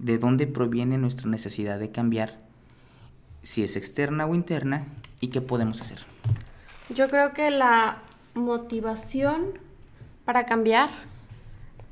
¿De 0.00 0.18
dónde 0.18 0.48
proviene 0.48 0.98
nuestra 0.98 1.28
necesidad 1.30 1.78
de 1.78 1.92
cambiar 1.92 2.45
si 3.46 3.62
es 3.62 3.76
externa 3.76 4.26
o 4.26 4.34
interna 4.34 4.86
y 5.20 5.28
qué 5.28 5.40
podemos 5.40 5.80
hacer. 5.80 6.00
Yo 6.92 7.08
creo 7.08 7.32
que 7.32 7.50
la 7.52 7.98
motivación 8.34 9.52
para 10.24 10.46
cambiar 10.46 10.90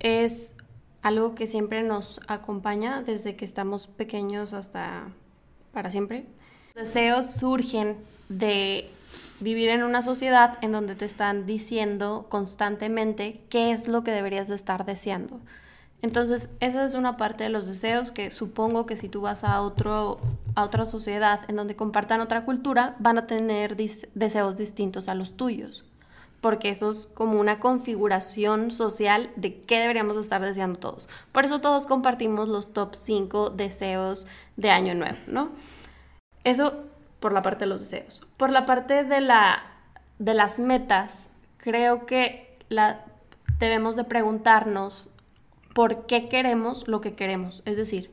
es 0.01 0.53
algo 1.01 1.37
que 1.37 1.47
siempre 1.47 1.85
nos 1.85 2.21
acompaña 2.27 3.03
desde 3.03 3.37
que 3.37 3.45
estamos 3.45 3.87
pequeños 3.87 4.53
hasta 4.53 5.05
para 5.73 5.91
siempre. 5.91 6.27
Los 6.75 6.89
deseos 6.89 7.35
surgen 7.35 7.99
de 8.29 8.91
vivir 9.39 9.69
en 9.69 9.85
una 9.85 10.03
sociedad 10.03 10.59
en 10.61 10.73
donde 10.73 10.97
te 10.97 11.05
están 11.05 11.47
diciendo 11.47 12.27
constantemente 12.29 13.41
qué 13.49 13.71
es 13.71 13.87
lo 13.87 14.03
que 14.03 14.11
deberías 14.11 14.49
de 14.49 14.57
estar 14.57 14.85
deseando. 14.85 15.41
Entonces, 16.03 16.51
esa 16.61 16.85
es 16.85 16.95
una 16.95 17.17
parte 17.17 17.45
de 17.45 17.51
los 17.51 17.67
deseos 17.67 18.11
que 18.11 18.31
supongo 18.31 18.85
que 18.85 18.97
si 18.97 19.09
tú 19.09 19.23
vas 19.23 19.43
a, 19.43 19.63
otro, 19.63 20.19
a 20.55 20.65
otra 20.65 20.85
sociedad 20.85 21.41
en 21.49 21.57
donde 21.57 21.77
compartan 21.77 22.21
otra 22.21 22.45
cultura, 22.45 22.95
van 22.99 23.17
a 23.17 23.27
tener 23.27 23.77
deseos 23.77 24.57
distintos 24.59 25.09
a 25.09 25.15
los 25.15 25.37
tuyos, 25.37 25.85
porque 26.43 26.69
eso 26.69 26.91
es 26.91 27.07
como 27.15 27.41
una 27.41 27.59
configuración 27.59 28.71
social 28.71 29.31
de 29.37 29.63
qué 29.63 29.79
deberíamos 29.81 30.19
estar 30.19 30.43
deseando 30.43 30.79
todos. 30.79 31.09
Por 31.33 31.47
eso 31.47 31.63
todos 31.63 31.87
compartimos 31.87 32.49
los 32.49 32.75
top 32.75 32.95
5 32.95 33.51
deseos 33.51 34.27
de 34.57 34.71
Año 34.71 34.95
Nuevo, 34.95 35.19
¿no? 35.27 35.53
Eso 36.45 36.85
por 37.25 37.33
la 37.33 37.41
parte 37.41 37.65
de 37.65 37.71
los 37.71 37.81
deseos. 37.81 38.27
Por 38.37 38.53
la 38.53 38.67
parte 38.67 39.05
de, 39.05 39.23
la, 39.23 39.63
de 40.19 40.35
las 40.35 40.59
metas, 40.59 41.31
creo 41.57 42.05
que 42.05 42.55
la, 42.69 43.01
debemos 43.59 43.97
de 43.97 44.05
preguntarnos 44.05 45.09
por 45.75 46.07
qué 46.07 46.29
queremos 46.29 46.89
lo 46.89 47.03
que 47.03 47.13
queremos. 47.13 47.63
Es 47.67 47.77
decir, 47.77 48.11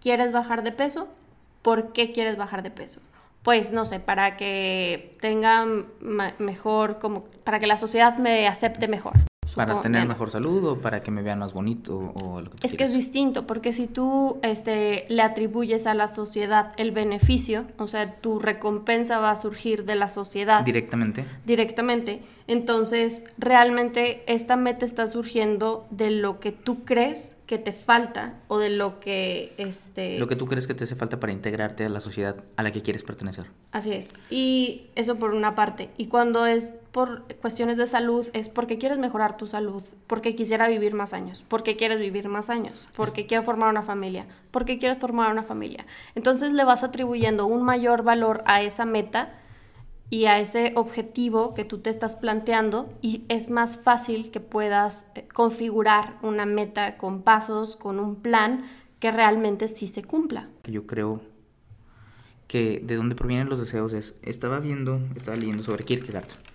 ¿quieres 0.00 0.30
bajar 0.30 0.62
de 0.62 0.70
peso? 0.70 1.08
¿Por 1.62 1.92
qué 1.92 2.12
quieres 2.12 2.36
bajar 2.36 2.62
de 2.62 2.70
peso? 2.70 3.00
Pues 3.42 3.72
no 3.72 3.84
sé, 3.84 3.98
para 3.98 4.36
que 4.36 5.16
tenga 5.20 5.66
mejor, 6.38 7.00
como 7.00 7.24
para 7.44 7.58
que 7.58 7.66
la 7.66 7.76
sociedad 7.76 8.16
me 8.18 8.46
acepte 8.46 8.86
mejor. 8.86 9.14
Para 9.54 9.80
tener 9.82 10.06
mejor 10.06 10.30
salud 10.30 10.64
o 10.64 10.78
para 10.78 11.02
que 11.02 11.10
me 11.10 11.22
vean 11.22 11.38
más 11.38 11.52
bonito 11.52 12.14
o 12.22 12.40
lo 12.40 12.50
que 12.50 12.66
Es 12.66 12.74
que 12.74 12.84
es 12.84 12.92
distinto, 12.92 13.46
porque 13.46 13.72
si 13.72 13.86
tú 13.86 14.38
este, 14.42 15.04
le 15.08 15.22
atribuyes 15.22 15.86
a 15.86 15.94
la 15.94 16.08
sociedad 16.08 16.72
el 16.76 16.90
beneficio, 16.90 17.64
o 17.76 17.86
sea, 17.86 18.14
tu 18.16 18.38
recompensa 18.38 19.18
va 19.18 19.30
a 19.30 19.36
surgir 19.36 19.84
de 19.84 19.94
la 19.94 20.08
sociedad. 20.08 20.64
Directamente. 20.64 21.24
Directamente. 21.44 22.22
Entonces, 22.46 23.24
realmente 23.36 24.22
esta 24.26 24.56
meta 24.56 24.84
está 24.84 25.06
surgiendo 25.06 25.86
de 25.90 26.10
lo 26.10 26.40
que 26.40 26.52
tú 26.52 26.84
crees 26.84 27.34
que 27.46 27.58
te 27.58 27.72
falta 27.72 28.34
o 28.48 28.58
de 28.58 28.70
lo 28.70 28.98
que 28.98 29.52
este 29.58 30.18
lo 30.18 30.26
que 30.26 30.36
tú 30.36 30.46
crees 30.46 30.66
que 30.66 30.72
te 30.72 30.84
hace 30.84 30.96
falta 30.96 31.20
para 31.20 31.34
integrarte 31.34 31.84
a 31.84 31.90
la 31.90 32.00
sociedad 32.00 32.36
a 32.56 32.62
la 32.62 32.72
que 32.72 32.80
quieres 32.80 33.02
pertenecer. 33.02 33.44
Así 33.72 33.92
es. 33.92 34.14
Y 34.30 34.86
eso 34.94 35.16
por 35.16 35.34
una 35.34 35.54
parte. 35.54 35.90
Y 35.98 36.06
cuando 36.06 36.46
es 36.46 36.70
por 36.92 37.24
cuestiones 37.40 37.78
de 37.78 37.86
salud 37.86 38.28
es 38.34 38.50
porque 38.50 38.76
quieres 38.76 38.98
mejorar 38.98 39.38
tu 39.38 39.46
salud, 39.46 39.82
porque 40.06 40.36
quisiera 40.36 40.68
vivir 40.68 40.92
más 40.92 41.14
años, 41.14 41.42
porque 41.48 41.76
quieres 41.76 41.98
vivir 41.98 42.28
más 42.28 42.50
años, 42.50 42.86
porque 42.94 43.26
quieres 43.26 43.46
formar 43.46 43.70
una 43.70 43.82
familia, 43.82 44.26
porque 44.50 44.78
quieres 44.78 44.98
formar 44.98 45.32
una 45.32 45.42
familia. 45.42 45.86
Entonces 46.14 46.52
le 46.52 46.64
vas 46.64 46.84
atribuyendo 46.84 47.46
un 47.46 47.62
mayor 47.62 48.02
valor 48.02 48.42
a 48.44 48.60
esa 48.60 48.84
meta 48.84 49.32
y 50.10 50.26
a 50.26 50.38
ese 50.38 50.74
objetivo 50.76 51.54
que 51.54 51.64
tú 51.64 51.78
te 51.78 51.88
estás 51.88 52.14
planteando 52.14 52.90
y 53.00 53.24
es 53.30 53.48
más 53.48 53.78
fácil 53.78 54.30
que 54.30 54.40
puedas 54.40 55.06
eh, 55.14 55.26
configurar 55.32 56.18
una 56.20 56.44
meta 56.44 56.98
con 56.98 57.22
pasos, 57.22 57.76
con 57.76 57.98
un 57.98 58.16
plan 58.16 58.66
que 59.00 59.10
realmente 59.10 59.66
sí 59.66 59.86
se 59.86 60.04
cumpla. 60.04 60.50
Yo 60.64 60.86
creo 60.86 61.22
que 62.46 62.82
de 62.84 62.96
dónde 62.96 63.14
provienen 63.14 63.48
los 63.48 63.58
deseos 63.58 63.94
es, 63.94 64.14
estaba 64.20 64.60
viendo, 64.60 65.00
estaba 65.16 65.38
leyendo 65.38 65.62
sobre 65.62 65.84
Kierkegaard. 65.84 66.51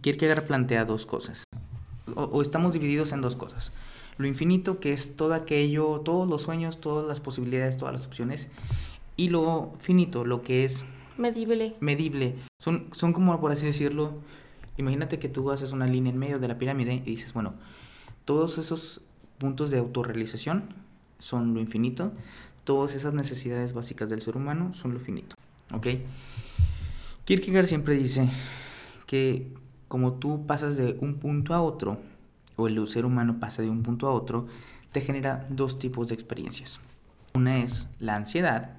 Kierkegaard 0.00 0.46
plantea 0.46 0.84
dos 0.84 1.06
cosas, 1.06 1.44
o, 2.14 2.22
o 2.22 2.42
estamos 2.42 2.72
divididos 2.72 3.12
en 3.12 3.20
dos 3.20 3.36
cosas. 3.36 3.72
Lo 4.18 4.26
infinito, 4.26 4.80
que 4.80 4.92
es 4.92 5.16
todo 5.16 5.34
aquello, 5.34 6.00
todos 6.04 6.28
los 6.28 6.42
sueños, 6.42 6.80
todas 6.80 7.06
las 7.06 7.20
posibilidades, 7.20 7.76
todas 7.76 7.92
las 7.94 8.06
opciones, 8.06 8.48
y 9.16 9.28
lo 9.28 9.72
finito, 9.78 10.24
lo 10.24 10.42
que 10.42 10.64
es 10.64 10.84
Medible. 11.18 11.76
Medible. 11.80 12.36
Son, 12.58 12.86
son 12.92 13.12
como, 13.12 13.38
por 13.40 13.52
así 13.52 13.66
decirlo, 13.66 14.14
imagínate 14.76 15.18
que 15.18 15.28
tú 15.28 15.50
haces 15.50 15.72
una 15.72 15.86
línea 15.86 16.12
en 16.12 16.18
medio 16.18 16.38
de 16.38 16.48
la 16.48 16.58
pirámide 16.58 16.94
y 16.94 17.10
dices, 17.10 17.32
bueno, 17.32 17.54
todos 18.24 18.58
esos 18.58 19.02
puntos 19.38 19.70
de 19.70 19.78
autorrealización 19.78 20.64
son 21.18 21.54
lo 21.54 21.60
infinito, 21.60 22.12
todas 22.64 22.94
esas 22.94 23.14
necesidades 23.14 23.72
básicas 23.72 24.08
del 24.08 24.22
ser 24.22 24.36
humano 24.36 24.72
son 24.72 24.94
lo 24.94 25.00
finito. 25.00 25.36
¿Ok? 25.72 25.88
Kierkegaard 27.24 27.66
siempre 27.66 27.94
dice 27.94 28.28
que 29.06 29.52
como 29.92 30.14
tú 30.14 30.46
pasas 30.46 30.78
de 30.78 30.96
un 31.02 31.16
punto 31.18 31.52
a 31.52 31.60
otro, 31.60 31.98
o 32.56 32.66
el 32.66 32.88
ser 32.88 33.04
humano 33.04 33.38
pasa 33.38 33.60
de 33.60 33.68
un 33.68 33.82
punto 33.82 34.08
a 34.08 34.12
otro, 34.14 34.46
te 34.90 35.02
genera 35.02 35.46
dos 35.50 35.78
tipos 35.78 36.08
de 36.08 36.14
experiencias. 36.14 36.80
Una 37.34 37.58
es 37.58 37.88
la 37.98 38.16
ansiedad 38.16 38.70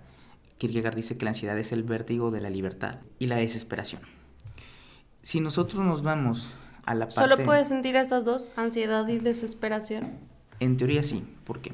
Kierkegaard 0.58 0.96
dice 0.96 1.16
que 1.16 1.26
la 1.26 1.30
ansiedad 1.30 1.56
es 1.60 1.72
el 1.72 1.84
vértigo 1.84 2.32
de 2.32 2.42
la 2.42 2.50
libertad 2.50 2.96
y 3.20 3.28
la 3.28 3.36
desesperación. 3.36 4.02
Si 5.22 5.40
nosotros 5.40 5.86
nos 5.86 6.02
vamos 6.02 6.48
a 6.84 6.96
la 6.96 7.06
parte... 7.10 7.22
¿Solo 7.22 7.46
puedes 7.46 7.68
sentir 7.68 7.96
esas 7.96 8.26
dos, 8.26 8.52
ansiedad 8.56 9.08
y 9.08 9.20
desesperación? 9.20 10.14
En 10.60 10.78
teoría 10.78 11.04
sí, 11.04 11.24
¿por 11.44 11.62
qué? 11.62 11.74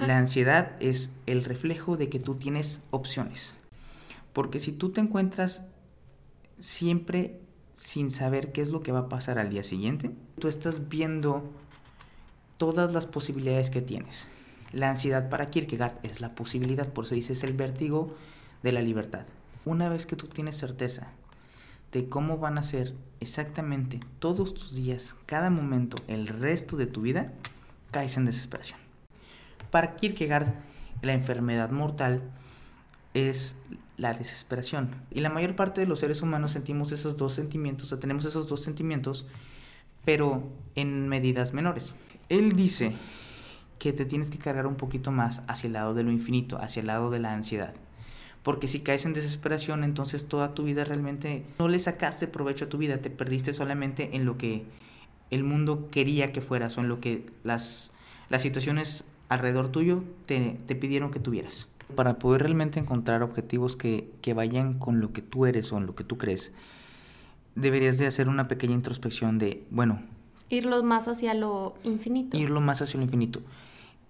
La 0.00 0.16
ansiedad 0.16 0.76
es 0.80 1.10
el 1.26 1.44
reflejo 1.44 1.98
de 1.98 2.08
que 2.08 2.18
tú 2.18 2.36
tienes 2.36 2.80
opciones. 2.90 3.54
Porque 4.32 4.60
si 4.60 4.72
tú 4.72 4.92
te 4.92 5.02
encuentras 5.02 5.66
siempre 6.58 7.41
sin 7.82 8.12
saber 8.12 8.52
qué 8.52 8.62
es 8.62 8.68
lo 8.68 8.80
que 8.80 8.92
va 8.92 9.00
a 9.00 9.08
pasar 9.08 9.40
al 9.40 9.50
día 9.50 9.64
siguiente. 9.64 10.12
Tú 10.38 10.46
estás 10.46 10.88
viendo 10.88 11.42
todas 12.56 12.92
las 12.92 13.06
posibilidades 13.06 13.70
que 13.70 13.82
tienes. 13.82 14.28
La 14.72 14.88
ansiedad 14.88 15.28
para 15.28 15.50
Kierkegaard 15.50 15.98
es 16.04 16.20
la 16.20 16.36
posibilidad, 16.36 16.92
por 16.92 17.06
eso 17.06 17.16
dice 17.16 17.32
es 17.32 17.42
el 17.42 17.54
vértigo 17.54 18.14
de 18.62 18.70
la 18.70 18.82
libertad. 18.82 19.26
Una 19.64 19.88
vez 19.88 20.06
que 20.06 20.14
tú 20.14 20.28
tienes 20.28 20.56
certeza 20.56 21.08
de 21.90 22.08
cómo 22.08 22.38
van 22.38 22.56
a 22.56 22.62
ser 22.62 22.94
exactamente 23.18 23.98
todos 24.20 24.54
tus 24.54 24.76
días, 24.76 25.16
cada 25.26 25.50
momento, 25.50 25.96
el 26.06 26.28
resto 26.28 26.76
de 26.76 26.86
tu 26.86 27.02
vida, 27.02 27.32
caes 27.90 28.16
en 28.16 28.26
desesperación. 28.26 28.78
Para 29.72 29.96
Kierkegaard, 29.96 30.54
la 31.02 31.14
enfermedad 31.14 31.72
mortal 31.72 32.22
es 33.12 33.56
la 33.96 34.14
desesperación. 34.14 34.94
Y 35.10 35.20
la 35.20 35.30
mayor 35.30 35.56
parte 35.56 35.80
de 35.80 35.86
los 35.86 36.00
seres 36.00 36.22
humanos 36.22 36.52
sentimos 36.52 36.92
esos 36.92 37.16
dos 37.16 37.34
sentimientos, 37.34 37.92
o 37.92 37.98
tenemos 37.98 38.24
esos 38.24 38.48
dos 38.48 38.62
sentimientos, 38.62 39.26
pero 40.04 40.42
en 40.74 41.08
medidas 41.08 41.52
menores. 41.52 41.94
Él 42.28 42.52
dice 42.52 42.94
que 43.78 43.92
te 43.92 44.04
tienes 44.04 44.30
que 44.30 44.38
cargar 44.38 44.66
un 44.66 44.76
poquito 44.76 45.10
más 45.10 45.42
hacia 45.48 45.66
el 45.66 45.74
lado 45.74 45.94
de 45.94 46.02
lo 46.02 46.12
infinito, 46.12 46.56
hacia 46.60 46.80
el 46.80 46.86
lado 46.86 47.10
de 47.10 47.18
la 47.18 47.32
ansiedad. 47.32 47.74
Porque 48.42 48.66
si 48.66 48.80
caes 48.80 49.04
en 49.04 49.12
desesperación, 49.12 49.84
entonces 49.84 50.26
toda 50.26 50.54
tu 50.54 50.64
vida 50.64 50.84
realmente 50.84 51.44
no 51.58 51.68
le 51.68 51.78
sacaste 51.78 52.26
provecho 52.26 52.64
a 52.64 52.68
tu 52.68 52.78
vida, 52.78 52.98
te 52.98 53.10
perdiste 53.10 53.52
solamente 53.52 54.16
en 54.16 54.24
lo 54.24 54.36
que 54.36 54.64
el 55.30 55.44
mundo 55.44 55.88
quería 55.90 56.32
que 56.32 56.42
fueras 56.42 56.76
o 56.76 56.80
en 56.80 56.88
lo 56.88 57.00
que 57.00 57.26
las, 57.44 57.92
las 58.28 58.42
situaciones 58.42 59.04
alrededor 59.28 59.70
tuyo 59.70 60.04
te, 60.26 60.58
te 60.66 60.74
pidieron 60.74 61.10
que 61.10 61.20
tuvieras. 61.20 61.68
Para 61.94 62.18
poder 62.18 62.42
realmente 62.42 62.80
encontrar 62.80 63.22
objetivos 63.22 63.76
que, 63.76 64.10
que 64.20 64.34
vayan 64.34 64.78
con 64.78 65.00
lo 65.00 65.12
que 65.12 65.22
tú 65.22 65.46
eres 65.46 65.72
o 65.72 65.78
en 65.78 65.86
lo 65.86 65.94
que 65.94 66.04
tú 66.04 66.18
crees, 66.18 66.52
deberías 67.54 67.98
de 67.98 68.06
hacer 68.06 68.28
una 68.28 68.48
pequeña 68.48 68.74
introspección 68.74 69.38
de, 69.38 69.64
bueno, 69.70 70.00
Irlo 70.48 70.82
más 70.82 71.08
hacia 71.08 71.32
lo 71.32 71.74
infinito. 71.82 72.36
irlo 72.36 72.60
más 72.60 72.82
hacia 72.82 72.98
lo 72.98 73.04
infinito. 73.04 73.40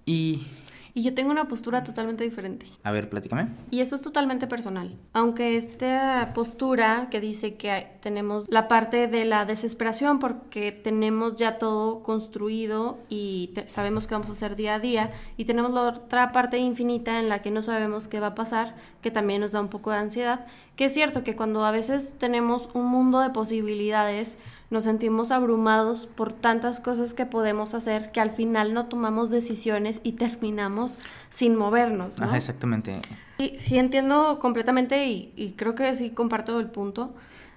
Y, 0.04 0.46
Y 0.94 1.02
yo 1.02 1.14
tengo 1.14 1.30
una 1.30 1.48
postura 1.48 1.82
totalmente 1.82 2.24
diferente. 2.24 2.66
a 2.82 2.90
ver, 2.90 3.08
platícame. 3.08 3.48
Y 3.70 3.80
esto 3.80 3.96
es 3.96 4.02
totalmente 4.02 4.46
personal. 4.46 4.96
Aunque 5.12 5.56
esta 5.56 6.32
postura 6.34 7.08
que 7.10 7.20
dice 7.20 7.54
que 7.54 7.88
tenemos 8.00 8.46
la 8.48 8.68
parte 8.68 9.08
de 9.08 9.24
la 9.24 9.44
desesperación 9.46 10.18
porque 10.18 10.70
tenemos 10.72 11.36
ya 11.36 11.58
todo 11.58 12.02
construido 12.02 12.98
y 13.08 13.54
sabemos 13.66 14.06
que 14.06 14.14
vamos 14.14 14.28
a 14.28 14.32
hacer 14.32 14.56
día 14.56 14.74
a 14.74 14.78
día, 14.80 15.10
y 15.36 15.44
tenemos 15.44 15.72
la 15.72 15.82
otra 15.82 16.32
parte 16.32 16.58
infinita 16.58 17.18
en 17.18 17.28
la 17.28 17.40
que 17.40 17.50
no 17.50 17.62
sabemos 17.62 18.08
qué 18.08 18.20
va 18.20 18.28
a 18.28 18.34
pasar, 18.34 18.74
que 19.00 19.10
también 19.10 19.40
nos 19.40 19.52
da 19.52 19.60
un 19.60 19.68
poco 19.68 19.90
de 19.90 19.96
ansiedad, 19.96 20.46
que 20.76 20.86
es 20.86 20.94
cierto 20.94 21.24
que 21.24 21.36
cuando 21.36 21.64
a 21.64 21.70
veces 21.70 22.16
tenemos 22.18 22.68
un 22.74 22.86
mundo 22.86 23.20
de 23.20 23.30
posibilidades, 23.30 24.38
nos 24.72 24.84
sentimos 24.84 25.30
abrumados 25.30 26.06
por 26.06 26.32
tantas 26.32 26.80
cosas 26.80 27.12
que 27.12 27.26
podemos 27.26 27.74
hacer 27.74 28.10
que 28.10 28.20
al 28.20 28.30
final 28.30 28.72
no 28.72 28.86
tomamos 28.86 29.28
decisiones 29.28 30.00
y 30.02 30.12
terminamos 30.12 30.98
sin 31.28 31.56
movernos. 31.56 32.18
¿no? 32.18 32.24
Ajá, 32.24 32.38
exactamente. 32.38 33.02
Sí, 33.38 33.54
sí 33.58 33.78
entiendo 33.78 34.38
completamente 34.40 35.06
y, 35.06 35.30
y 35.36 35.52
creo 35.52 35.74
que 35.74 35.94
sí 35.94 36.08
comparto 36.08 36.58
el 36.58 36.70
punto. 36.70 37.12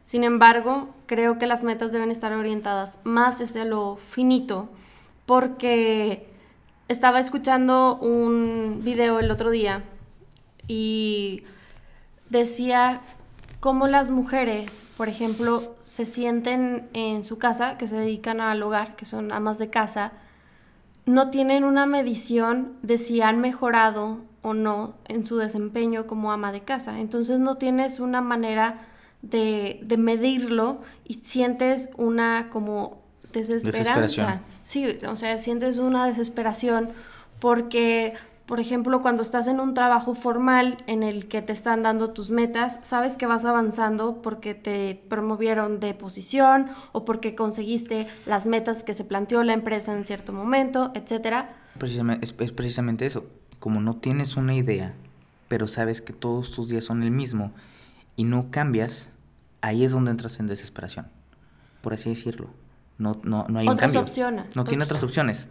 Sin 0.05 0.25
embargo, 0.25 0.93
creo 1.05 1.39
que 1.39 1.47
las 1.47 1.63
metas 1.63 1.93
deben 1.93 2.11
estar 2.11 2.33
orientadas 2.33 2.99
más 3.05 3.39
hacia 3.39 3.63
lo 3.63 3.95
finito, 3.95 4.67
porque 5.25 6.27
estaba 6.89 7.21
escuchando 7.21 7.95
un 7.95 8.81
video 8.83 9.19
el 9.21 9.31
otro 9.31 9.51
día 9.51 9.83
y 10.67 11.43
decía 12.29 12.99
cómo 13.65 13.87
las 13.87 14.11
mujeres, 14.11 14.85
por 14.95 15.09
ejemplo, 15.09 15.75
se 15.81 16.05
sienten 16.05 16.87
en 16.93 17.23
su 17.23 17.39
casa, 17.39 17.79
que 17.79 17.87
se 17.87 17.95
dedican 17.95 18.39
al 18.39 18.61
hogar, 18.61 18.95
que 18.95 19.05
son 19.05 19.31
amas 19.31 19.57
de 19.57 19.71
casa, 19.71 20.11
no 21.07 21.31
tienen 21.31 21.63
una 21.63 21.87
medición 21.87 22.73
de 22.83 22.99
si 22.99 23.21
han 23.21 23.41
mejorado 23.41 24.19
o 24.43 24.53
no 24.53 24.93
en 25.07 25.25
su 25.25 25.37
desempeño 25.37 26.05
como 26.05 26.31
ama 26.31 26.51
de 26.51 26.61
casa. 26.61 26.99
Entonces 26.99 27.39
no 27.39 27.55
tienes 27.55 27.99
una 27.99 28.21
manera 28.21 28.81
de, 29.23 29.79
de 29.81 29.97
medirlo 29.97 30.81
y 31.03 31.15
sientes 31.15 31.89
una 31.97 32.51
como 32.51 33.01
desesperanza. 33.33 33.99
Desesperación. 33.99 34.41
Sí, 34.63 34.95
o 35.09 35.15
sea, 35.15 35.39
sientes 35.39 35.79
una 35.79 36.05
desesperación 36.05 36.91
porque, 37.39 38.13
por 38.45 38.59
ejemplo, 38.59 39.01
cuando 39.01 39.23
estás 39.23 39.47
en 39.47 39.59
un 39.59 39.73
trabajo 39.73 40.13
formal 40.13 40.77
en 40.85 41.01
el 41.01 41.27
que 41.27 41.41
te 41.41 41.51
están 41.51 41.81
dando 41.81 42.11
tus 42.11 42.29
metas, 42.29 42.79
sabes 42.83 43.17
que 43.17 43.25
vas 43.25 43.43
avanzando 43.43 44.21
porque 44.21 44.53
te 44.53 45.01
promovieron 45.09 45.79
de 45.79 45.95
posición 45.95 46.67
o 46.91 47.05
porque 47.05 47.33
conseguiste 47.33 48.07
las 48.25 48.45
metas 48.45 48.83
que 48.83 48.93
se 48.93 49.03
planteó 49.03 49.43
la 49.43 49.53
empresa 49.53 49.95
en 49.97 50.05
cierto 50.05 50.31
momento, 50.31 50.91
etcétera. 50.93 51.55
Precisamente, 51.79 52.25
es, 52.25 52.35
es 52.37 52.51
precisamente 52.51 53.05
eso. 53.07 53.25
Como 53.59 53.81
no 53.81 53.95
tienes 53.95 54.35
una 54.35 54.53
idea, 54.53 54.93
pero 55.47 55.67
sabes 55.67 56.01
que 56.01 56.13
todos 56.13 56.51
tus 56.51 56.69
días 56.69 56.85
son 56.85 57.01
el 57.01 57.09
mismo 57.11 57.51
y 58.15 58.25
no 58.25 58.51
cambias, 58.51 59.09
ahí 59.61 59.83
es 59.83 59.91
donde 59.91 60.11
entras 60.11 60.39
en 60.39 60.45
desesperación. 60.45 61.07
Por 61.81 61.93
así 61.93 62.09
decirlo. 62.09 62.49
No, 62.99 63.19
no, 63.23 63.45
no 63.49 63.59
hay 63.59 63.65
un 63.65 63.73
Otras 63.73 63.91
cambio. 63.91 64.01
opciones. 64.01 64.55
No 64.55 64.63
tiene 64.65 64.83
otras 64.83 65.03
opciones. 65.03 65.47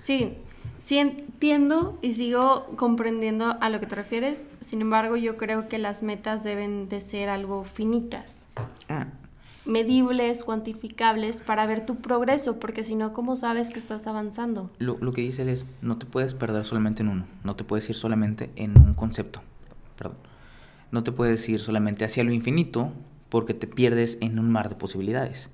Sí, 0.00 0.38
sí 0.78 0.98
entiendo 0.98 1.98
y 2.02 2.14
sigo 2.14 2.66
comprendiendo 2.76 3.56
a 3.60 3.70
lo 3.70 3.80
que 3.80 3.86
te 3.86 3.94
refieres. 3.94 4.48
Sin 4.60 4.80
embargo, 4.80 5.16
yo 5.16 5.36
creo 5.36 5.68
que 5.68 5.78
las 5.78 6.02
metas 6.02 6.44
deben 6.44 6.88
de 6.88 7.00
ser 7.00 7.28
algo 7.28 7.64
finitas, 7.64 8.46
Ah, 8.88 9.06
medibles, 9.64 10.42
cuantificables 10.42 11.42
para 11.42 11.66
ver 11.66 11.84
tu 11.84 11.96
progreso, 11.96 12.58
porque 12.58 12.84
si 12.84 12.94
no, 12.94 13.12
¿cómo 13.12 13.36
sabes 13.36 13.70
que 13.70 13.78
estás 13.78 14.06
avanzando? 14.06 14.70
Lo, 14.78 14.96
lo 15.00 15.12
que 15.12 15.20
dice 15.20 15.42
él 15.42 15.50
es, 15.50 15.66
no 15.82 15.98
te 15.98 16.06
puedes 16.06 16.34
perder 16.34 16.64
solamente 16.64 17.02
en 17.02 17.08
uno, 17.10 17.26
no 17.44 17.54
te 17.54 17.64
puedes 17.64 17.88
ir 17.90 17.96
solamente 17.96 18.50
en 18.56 18.78
un 18.80 18.94
concepto, 18.94 19.42
perdón. 19.96 20.16
No 20.90 21.04
te 21.04 21.12
puedes 21.12 21.46
ir 21.50 21.60
solamente 21.60 22.06
hacia 22.06 22.24
lo 22.24 22.32
infinito 22.32 22.92
porque 23.28 23.52
te 23.52 23.66
pierdes 23.66 24.16
en 24.22 24.38
un 24.38 24.50
mar 24.50 24.70
de 24.70 24.74
posibilidades, 24.74 25.50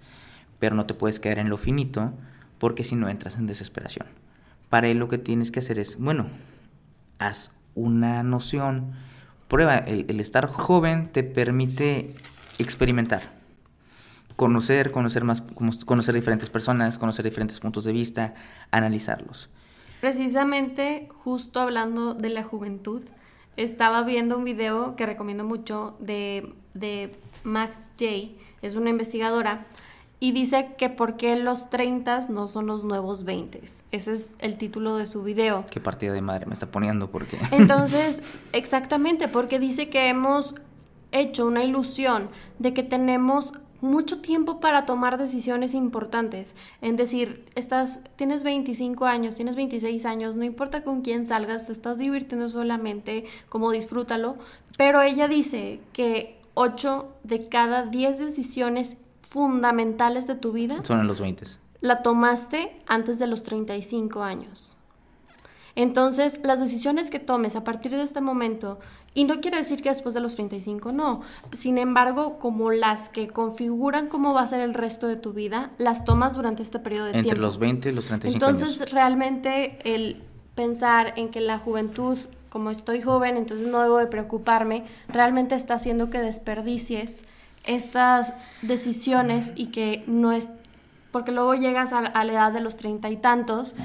pero 0.61 0.77
no 0.77 0.87
te 0.87 0.95
puedes 0.95 1.19
quedar 1.19 1.41
en 1.41 1.49
lo 1.51 1.57
finito 1.57 2.13
porque 2.59 2.85
si 2.85 2.95
no 2.95 3.09
entras 3.09 3.35
en 3.37 3.49
desesperación. 3.49 4.07
Para 4.75 4.89
él 4.89 4.99
lo 4.99 5.07
que 5.07 5.19
tienes 5.19 5.53
que 5.53 5.61
hacer 5.61 5.79
es, 5.79 6.01
bueno, 6.01 6.27
haz 7.21 7.53
una 7.77 8.25
noción, 8.25 8.91
prueba, 9.47 9.77
el, 9.77 10.19
estar 10.19 10.49
joven 10.49 11.13
te 11.13 11.23
permite 11.23 12.13
experimentar, 12.59 13.23
conocer, 14.35 14.91
conocer 14.91 15.23
más, 15.23 15.45
conocer 15.87 16.13
diferentes 16.13 16.51
personas, 16.51 16.99
conocer 16.99 17.25
diferentes 17.25 17.61
puntos 17.61 17.85
de 17.85 17.93
vista, 17.93 18.35
analizarlos. 18.73 19.49
Precisamente, 20.01 21.09
justo 21.23 21.61
hablando 21.61 22.15
de 22.15 22.31
la 22.31 22.43
juventud, 22.43 23.03
estaba 23.57 24.03
viendo 24.03 24.37
un 24.37 24.43
video 24.43 24.97
que 24.97 25.07
recomiendo 25.07 25.45
mucho 25.45 25.97
de, 26.01 26.53
de 26.75 27.15
Mac 27.45 27.71
Jay, 27.97 28.37
es 28.61 28.75
una 28.75 28.91
investigadora, 28.91 29.67
y 30.25 30.33
dice 30.33 30.71
que 30.79 30.89
por 30.89 31.19
qué 31.19 31.37
los 31.37 31.69
30 31.69 32.29
no 32.31 32.49
son 32.49 32.67
los 32.67 32.83
nuevos 32.83 33.25
20. 33.25 33.63
Ese 33.91 34.13
es 34.15 34.37
el 34.39 34.57
título 34.57 34.97
de 34.97 35.05
su 35.05 35.23
video. 35.23 35.67
Qué 35.71 35.81
partida 35.81 36.15
de 36.15 36.23
madre 36.23 36.47
me 36.47 36.55
está 36.55 36.65
poniendo 36.65 37.11
porque... 37.11 37.39
Entonces, 37.51 38.23
exactamente, 38.55 39.29
porque 39.29 39.59
dice 39.59 39.91
que 39.91 40.09
hemos 40.09 40.55
hecho 41.13 41.47
una 41.47 41.63
ilusión 41.63 42.31
de 42.59 42.73
que 42.73 42.83
tenemos 42.83 43.53
mucho 43.83 44.23
tiempo 44.23 44.61
para 44.61 44.87
tomar 44.87 45.19
decisiones 45.19 45.75
importantes. 45.75 46.55
En 46.81 46.97
decir, 46.97 47.45
estás, 47.55 48.01
tienes 48.17 48.45
25 48.45 49.05
años, 49.05 49.35
tienes 49.35 49.57
26 49.57 50.07
años, 50.07 50.37
no 50.37 50.45
importa 50.45 50.85
con 50.85 51.03
quién 51.03 51.27
salgas, 51.27 51.67
te 51.67 51.73
estás 51.73 51.99
divirtiendo 51.99 52.49
solamente, 52.49 53.27
como 53.51 53.71
disfrútalo. 53.73 54.37
Pero 54.79 55.03
ella 55.03 55.29
dice 55.29 55.81
que 55.93 56.41
8 56.55 57.13
de 57.25 57.51
cada 57.51 57.85
10 57.85 58.17
decisiones 58.17 58.97
fundamentales 59.35 60.29
de 60.29 60.37
tu 60.37 60.53
vida 60.53 60.77
Son 60.85 61.01
en 61.01 61.09
los 61.09 61.21
20. 61.21 61.45
la 61.81 62.03
tomaste 62.03 62.81
antes 62.87 63.19
de 63.19 63.27
los 63.27 63.43
35 63.43 64.23
años. 64.23 64.77
Entonces, 65.75 66.39
las 66.45 66.61
decisiones 66.61 67.11
que 67.11 67.19
tomes 67.19 67.57
a 67.57 67.65
partir 67.65 67.91
de 67.91 68.03
este 68.03 68.21
momento, 68.21 68.79
y 69.13 69.25
no 69.25 69.41
quiere 69.41 69.57
decir 69.57 69.83
que 69.83 69.89
después 69.89 70.15
de 70.15 70.21
los 70.21 70.37
35 70.37 70.93
no, 70.93 71.23
sin 71.51 71.79
embargo, 71.79 72.39
como 72.39 72.71
las 72.71 73.09
que 73.09 73.27
configuran 73.27 74.07
cómo 74.07 74.33
va 74.35 74.43
a 74.43 74.47
ser 74.47 74.61
el 74.61 74.73
resto 74.73 75.09
de 75.09 75.17
tu 75.17 75.33
vida, 75.33 75.73
las 75.79 76.05
tomas 76.05 76.33
durante 76.35 76.63
este 76.63 76.79
periodo 76.79 77.07
de 77.07 77.11
Entre 77.11 77.23
tiempo. 77.25 77.43
los 77.43 77.59
20 77.59 77.89
y 77.89 77.93
los 77.93 78.07
35 78.07 78.37
Entonces, 78.45 78.81
años. 78.83 78.93
realmente 78.93 79.95
el 79.97 80.23
pensar 80.55 81.15
en 81.17 81.31
que 81.31 81.41
la 81.41 81.59
juventud, 81.59 82.17
como 82.51 82.71
estoy 82.71 83.03
joven, 83.03 83.37
entonces 83.37 83.67
no 83.67 83.83
debo 83.83 83.99
de 83.99 84.07
preocuparme, 84.07 84.85
realmente 85.09 85.57
está 85.57 85.75
haciendo 85.75 86.09
que 86.09 86.21
desperdicies 86.21 87.25
estas 87.67 88.35
decisiones 88.63 89.53
y 89.57 89.67
que 89.67 90.05
no 90.07 90.33
es, 90.33 90.51
porque 91.11 91.33
luego 91.33 91.55
llegas 91.55 91.93
a, 91.93 92.03
la 92.03 92.33
edad 92.33 92.53
de 92.53 92.61
los 92.61 92.77
treinta 92.77 93.11
y 93.11 93.17
tantos 93.17 93.77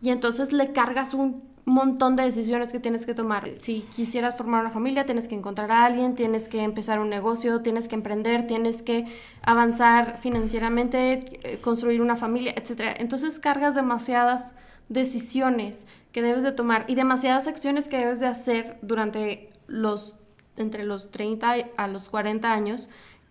y 0.00 0.10
entonces 0.10 0.52
le 0.52 0.72
cargas 0.72 1.14
un 1.14 1.48
un 1.68 1.74
montón 1.74 2.16
de 2.16 2.22
decisiones 2.22 2.72
que 2.72 2.80
tienes 2.80 3.04
que 3.04 3.12
tomar. 3.14 3.46
Si 3.60 3.82
quisieras 3.94 4.36
formar 4.36 4.62
una 4.62 4.70
familia, 4.70 5.04
tienes 5.04 5.28
que 5.28 5.34
encontrar 5.34 5.70
a 5.70 5.84
alguien, 5.84 6.14
tienes 6.14 6.48
que 6.48 6.62
empezar 6.62 6.98
un 6.98 7.10
negocio, 7.10 7.60
tienes 7.60 7.88
que 7.88 7.94
emprender, 7.94 8.46
tienes 8.46 8.82
que 8.82 9.04
avanzar 9.42 10.18
financieramente, 10.18 11.24
eh, 11.42 11.58
construir 11.60 12.00
una 12.00 12.16
familia, 12.16 12.54
etc. 12.56 12.96
Entonces 12.98 13.38
cargas 13.38 13.74
demasiadas 13.74 14.54
decisiones 14.88 15.86
que 16.10 16.22
debes 16.22 16.42
de 16.42 16.52
tomar 16.52 16.86
y 16.88 16.94
demasiadas 16.94 17.46
acciones 17.46 17.88
que 17.88 17.98
debes 17.98 18.18
de 18.18 18.28
hacer 18.28 18.78
durante 18.80 19.50
los 19.66 20.16
entre 20.56 20.84
los 20.84 21.10
30 21.10 21.54
a 21.76 21.86
los 21.86 22.08
40 22.08 22.50
años 22.50 22.88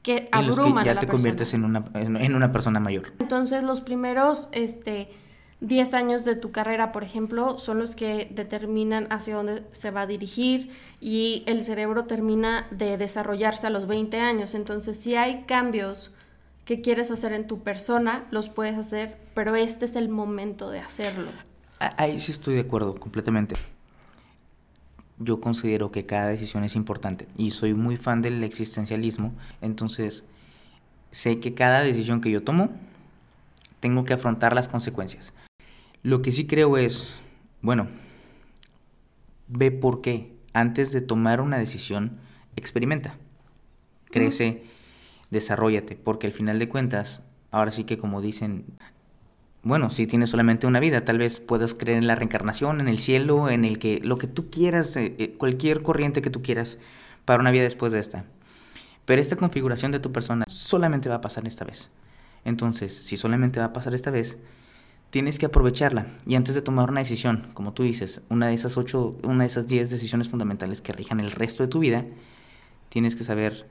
que 0.07 0.29
abruman 0.31 0.85
ya 0.85 0.97
te 0.97 1.05
conviertes 1.05 1.53
en 1.53 1.65
una, 1.65 1.83
en 1.93 2.33
una 2.33 2.53
persona 2.53 2.79
mayor. 2.79 3.11
Entonces 3.19 3.61
los 3.61 3.81
primeros 3.81 4.47
este 4.53 5.09
10 5.59 5.93
años 5.95 6.23
de 6.23 6.37
tu 6.37 6.51
carrera, 6.51 6.93
por 6.93 7.03
ejemplo, 7.03 7.59
son 7.59 7.79
los 7.79 7.93
que 7.93 8.29
determinan 8.31 9.07
hacia 9.11 9.35
dónde 9.35 9.63
se 9.73 9.91
va 9.91 10.01
a 10.01 10.07
dirigir 10.07 10.71
y 11.01 11.43
el 11.45 11.65
cerebro 11.65 12.05
termina 12.05 12.67
de 12.71 12.97
desarrollarse 12.97 13.67
a 13.67 13.69
los 13.69 13.85
20 13.85 14.17
años. 14.21 14.53
Entonces, 14.53 14.97
si 14.97 15.15
hay 15.15 15.43
cambios 15.43 16.13
que 16.63 16.79
quieres 16.79 17.11
hacer 17.11 17.33
en 17.33 17.45
tu 17.45 17.63
persona, 17.63 18.23
los 18.31 18.47
puedes 18.47 18.77
hacer, 18.77 19.17
pero 19.33 19.55
este 19.55 19.83
es 19.85 19.97
el 19.97 20.07
momento 20.07 20.69
de 20.69 20.79
hacerlo. 20.79 21.31
Ahí 21.79 22.17
sí 22.19 22.31
estoy 22.31 22.55
de 22.55 22.61
acuerdo 22.61 22.95
completamente. 22.95 23.55
Yo 25.19 25.41
considero 25.41 25.91
que 25.91 26.05
cada 26.05 26.27
decisión 26.27 26.63
es 26.63 26.75
importante 26.75 27.27
y 27.37 27.51
soy 27.51 27.73
muy 27.73 27.97
fan 27.97 28.21
del 28.21 28.43
existencialismo, 28.43 29.33
entonces 29.61 30.23
sé 31.11 31.39
que 31.39 31.53
cada 31.53 31.81
decisión 31.81 32.21
que 32.21 32.29
yo 32.29 32.43
tomo 32.43 32.69
tengo 33.79 34.05
que 34.05 34.13
afrontar 34.13 34.53
las 34.53 34.67
consecuencias. 34.67 35.33
Lo 36.03 36.21
que 36.21 36.31
sí 36.31 36.45
creo 36.45 36.77
es, 36.77 37.07
bueno, 37.61 37.87
ve 39.47 39.71
por 39.71 40.01
qué. 40.01 40.35
Antes 40.53 40.91
de 40.91 41.01
tomar 41.01 41.41
una 41.41 41.57
decisión, 41.57 42.17
experimenta. 42.55 43.17
Crece, 44.05 44.63
desarrollate, 45.29 45.95
porque 45.95 46.27
al 46.27 46.33
final 46.33 46.59
de 46.59 46.69
cuentas, 46.69 47.21
ahora 47.51 47.71
sí 47.71 47.83
que 47.83 47.97
como 47.97 48.21
dicen, 48.21 48.65
bueno, 49.67 49.89
si 49.89 50.07
tienes 50.07 50.29
solamente 50.29 50.65
una 50.65 50.79
vida, 50.79 51.03
tal 51.03 51.17
vez 51.17 51.41
puedas 51.41 51.73
creer 51.73 51.97
en 51.97 52.07
la 52.07 52.15
reencarnación, 52.15 52.79
en 52.79 52.87
el 52.87 52.99
cielo, 52.99 53.49
en 53.49 53.65
el 53.65 53.79
que 53.79 53.99
lo 53.99 54.17
que 54.17 54.27
tú 54.27 54.49
quieras, 54.49 54.95
eh, 54.95 55.15
eh, 55.17 55.35
cualquier 55.37 55.83
corriente 55.83 56.21
que 56.21 56.29
tú 56.29 56.41
quieras 56.41 56.77
para 57.25 57.41
una 57.41 57.51
vida 57.51 57.63
después 57.63 57.91
de 57.91 57.99
esta. 57.99 58.23
Pero 59.05 59.21
esta 59.21 59.35
configuración 59.35 59.91
de 59.91 59.99
tu 59.99 60.11
persona 60.13 60.45
solamente 60.47 61.09
va 61.09 61.15
a 61.15 61.21
pasar 61.21 61.45
esta 61.47 61.65
vez. 61.65 61.89
Entonces, 62.45 62.95
si 62.95 63.17
solamente 63.17 63.59
va 63.59 63.65
a 63.65 63.73
pasar 63.73 63.93
esta 63.93 64.09
vez, 64.09 64.37
tienes 65.09 65.37
que 65.37 65.47
aprovecharla. 65.47 66.07
Y 66.25 66.35
antes 66.35 66.55
de 66.55 66.61
tomar 66.61 66.89
una 66.89 67.01
decisión, 67.01 67.47
como 67.53 67.73
tú 67.73 67.83
dices, 67.83 68.21
una 68.29 68.47
de 68.47 68.53
esas 68.53 68.77
ocho, 68.77 69.17
una 69.23 69.43
de 69.43 69.49
esas 69.49 69.67
diez 69.67 69.89
decisiones 69.89 70.29
fundamentales 70.29 70.81
que 70.81 70.93
rijan 70.93 71.19
el 71.19 71.31
resto 71.31 71.63
de 71.63 71.69
tu 71.69 71.79
vida, 71.79 72.05
tienes 72.87 73.17
que 73.17 73.25
saber, 73.25 73.67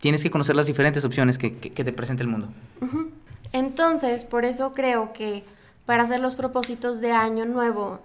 tienes 0.00 0.24
que 0.24 0.30
conocer 0.30 0.56
las 0.56 0.66
diferentes 0.66 1.04
opciones 1.04 1.38
que, 1.38 1.50
te 1.50 1.92
presenta 1.92 2.24
el 2.24 2.28
mundo. 2.28 2.48
Entonces, 3.52 4.24
por 4.24 4.44
eso 4.44 4.74
creo 4.74 5.12
que 5.12 5.44
para 5.86 6.02
hacer 6.02 6.20
los 6.20 6.34
propósitos 6.34 7.00
de 7.00 7.12
año 7.12 7.44
nuevo, 7.46 8.00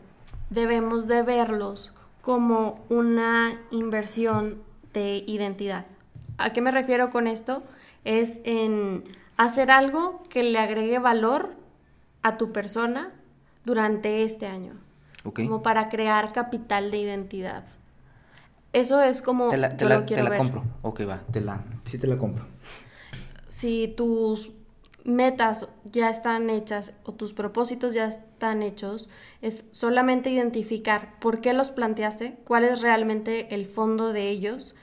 debemos 0.49 1.07
de 1.07 1.21
verlos 1.21 1.93
como 2.21 2.79
una 2.89 3.59
inversión 3.71 4.61
de 4.93 5.23
identidad. 5.27 5.85
¿A 6.37 6.53
qué 6.53 6.61
me 6.61 6.71
refiero 6.71 7.09
con 7.09 7.27
esto? 7.27 7.63
Es 8.05 8.39
en 8.45 9.03
hacer 9.37 9.71
algo 9.71 10.23
que 10.29 10.43
le 10.43 10.59
agregue 10.59 10.99
valor 10.99 11.55
a 12.21 12.37
tu 12.37 12.51
persona 12.51 13.11
durante 13.65 14.23
este 14.23 14.47
año. 14.47 14.73
Como 15.23 15.63
para 15.63 15.89
crear 15.89 16.33
capital 16.33 16.91
de 16.91 16.97
identidad. 16.97 17.63
Eso 18.73 19.01
es 19.01 19.21
como 19.21 19.49
te 19.49 19.57
la, 19.57 19.77
te 19.77 19.85
la, 19.85 20.37
compro. 20.37 20.63
Ok, 20.81 21.01
va, 21.07 21.21
te 21.31 21.39
la, 21.39 21.63
sí 21.85 21.97
te 21.97 22.07
la 22.07 22.17
compro. 22.17 22.45
Si 23.47 23.93
tus 23.95 24.51
metas 25.03 25.67
ya 25.85 26.09
están 26.09 26.49
hechas 26.49 26.93
o 27.03 27.13
tus 27.13 27.33
propósitos 27.33 27.93
ya 27.93 28.05
están 28.05 28.63
hechos, 28.63 29.09
es 29.41 29.65
solamente 29.71 30.29
identificar 30.29 31.19
por 31.19 31.41
qué 31.41 31.53
los 31.53 31.71
planteaste, 31.71 32.37
cuál 32.45 32.63
es 32.63 32.81
realmente 32.81 33.53
el 33.53 33.67
fondo 33.67 34.13
de 34.13 34.29
ellos 34.29 34.75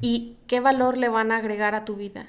y 0.00 0.36
qué 0.46 0.60
valor 0.60 0.96
le 0.96 1.08
van 1.08 1.32
a 1.32 1.36
agregar 1.36 1.74
a 1.74 1.84
tu 1.84 1.96
vida 1.96 2.28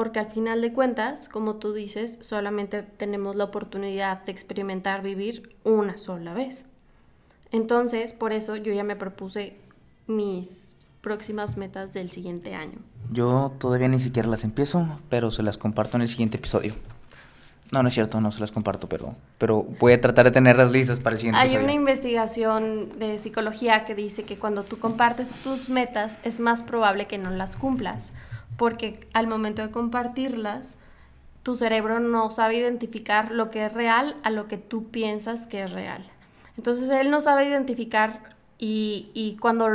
porque 0.00 0.18
al 0.18 0.30
final 0.30 0.62
de 0.62 0.72
cuentas, 0.72 1.28
como 1.28 1.56
tú 1.56 1.74
dices, 1.74 2.16
solamente 2.22 2.82
tenemos 2.82 3.36
la 3.36 3.44
oportunidad 3.44 4.24
de 4.24 4.32
experimentar 4.32 5.02
vivir 5.02 5.54
una 5.62 5.98
sola 5.98 6.32
vez. 6.32 6.64
Entonces, 7.52 8.14
por 8.14 8.32
eso 8.32 8.56
yo 8.56 8.72
ya 8.72 8.82
me 8.82 8.96
propuse 8.96 9.58
mis 10.06 10.69
próximas 11.00 11.56
metas 11.56 11.92
del 11.92 12.10
siguiente 12.10 12.54
año. 12.54 12.78
Yo 13.10 13.52
todavía 13.58 13.88
ni 13.88 14.00
siquiera 14.00 14.28
las 14.28 14.44
empiezo, 14.44 14.86
pero 15.08 15.30
se 15.30 15.42
las 15.42 15.58
comparto 15.58 15.96
en 15.96 16.02
el 16.02 16.08
siguiente 16.08 16.36
episodio. 16.36 16.74
No, 17.72 17.82
no 17.82 17.88
es 17.88 17.94
cierto, 17.94 18.20
no 18.20 18.32
se 18.32 18.40
las 18.40 18.50
comparto, 18.50 18.88
pero, 18.88 19.14
pero 19.38 19.62
voy 19.62 19.92
a 19.92 20.00
tratar 20.00 20.24
de 20.24 20.32
tenerlas 20.32 20.72
listas 20.72 20.98
para 20.98 21.14
el 21.14 21.20
siguiente 21.20 21.40
Hay 21.40 21.56
una 21.56 21.72
investigación 21.72 22.98
de 22.98 23.18
psicología 23.18 23.84
que 23.84 23.94
dice 23.94 24.24
que 24.24 24.38
cuando 24.38 24.64
tú 24.64 24.78
compartes 24.78 25.28
tus 25.44 25.68
metas 25.68 26.18
es 26.24 26.40
más 26.40 26.62
probable 26.64 27.06
que 27.06 27.16
no 27.16 27.30
las 27.30 27.54
cumplas 27.54 28.12
porque 28.60 29.08
al 29.14 29.26
momento 29.26 29.62
de 29.62 29.70
compartirlas, 29.70 30.76
tu 31.42 31.56
cerebro 31.56 31.98
no 31.98 32.30
sabe 32.30 32.58
identificar 32.58 33.30
lo 33.30 33.50
que 33.50 33.64
es 33.64 33.72
real 33.72 34.16
a 34.22 34.28
lo 34.28 34.48
que 34.48 34.58
tú 34.58 34.90
piensas 34.90 35.46
que 35.46 35.62
es 35.62 35.72
real. 35.72 36.04
Entonces 36.58 36.90
él 36.90 37.10
no 37.10 37.22
sabe 37.22 37.46
identificar 37.46 38.34
y, 38.58 39.38
cuando 39.40 39.66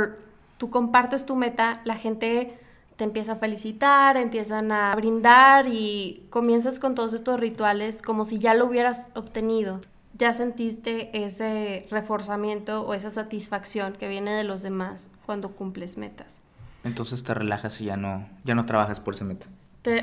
tú 0.58 0.70
compartes 0.70 1.26
tu 1.26 1.36
meta, 1.36 1.80
la 1.84 1.96
gente 1.96 2.58
te 2.96 3.04
empieza 3.04 3.32
a 3.32 3.36
felicitar, 3.36 4.16
empiezan 4.16 4.72
a 4.72 4.94
brindar 4.94 5.66
y 5.68 6.26
comienzas 6.30 6.78
con 6.78 6.94
todos 6.94 7.12
estos 7.12 7.38
rituales 7.38 8.00
como 8.00 8.24
si 8.24 8.38
ya 8.38 8.54
lo 8.54 8.66
hubieras 8.66 9.10
obtenido. 9.14 9.80
Ya 10.14 10.32
sentiste 10.32 11.24
ese 11.24 11.86
reforzamiento 11.90 12.86
o 12.86 12.94
esa 12.94 13.10
satisfacción 13.10 13.92
que 13.92 14.08
viene 14.08 14.32
de 14.32 14.44
los 14.44 14.62
demás 14.62 15.10
cuando 15.26 15.50
cumples 15.50 15.98
metas. 15.98 16.40
Entonces 16.84 17.22
te 17.22 17.34
relajas 17.34 17.80
y 17.82 17.86
ya 17.86 17.98
no, 17.98 18.26
ya 18.44 18.54
no 18.54 18.64
trabajas 18.64 19.00
por 19.00 19.12
esa 19.14 19.24
meta. 19.24 19.46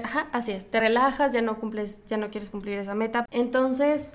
ajá, 0.04 0.28
así 0.32 0.52
es, 0.52 0.70
te 0.70 0.80
relajas, 0.80 1.34
ya 1.34 1.42
no 1.42 1.58
cumples, 1.58 2.06
ya 2.10 2.18
no 2.18 2.30
quieres 2.30 2.52
cumplir 2.52 2.78
esa 2.78 2.94
meta. 2.94 3.26
Entonces, 3.32 4.14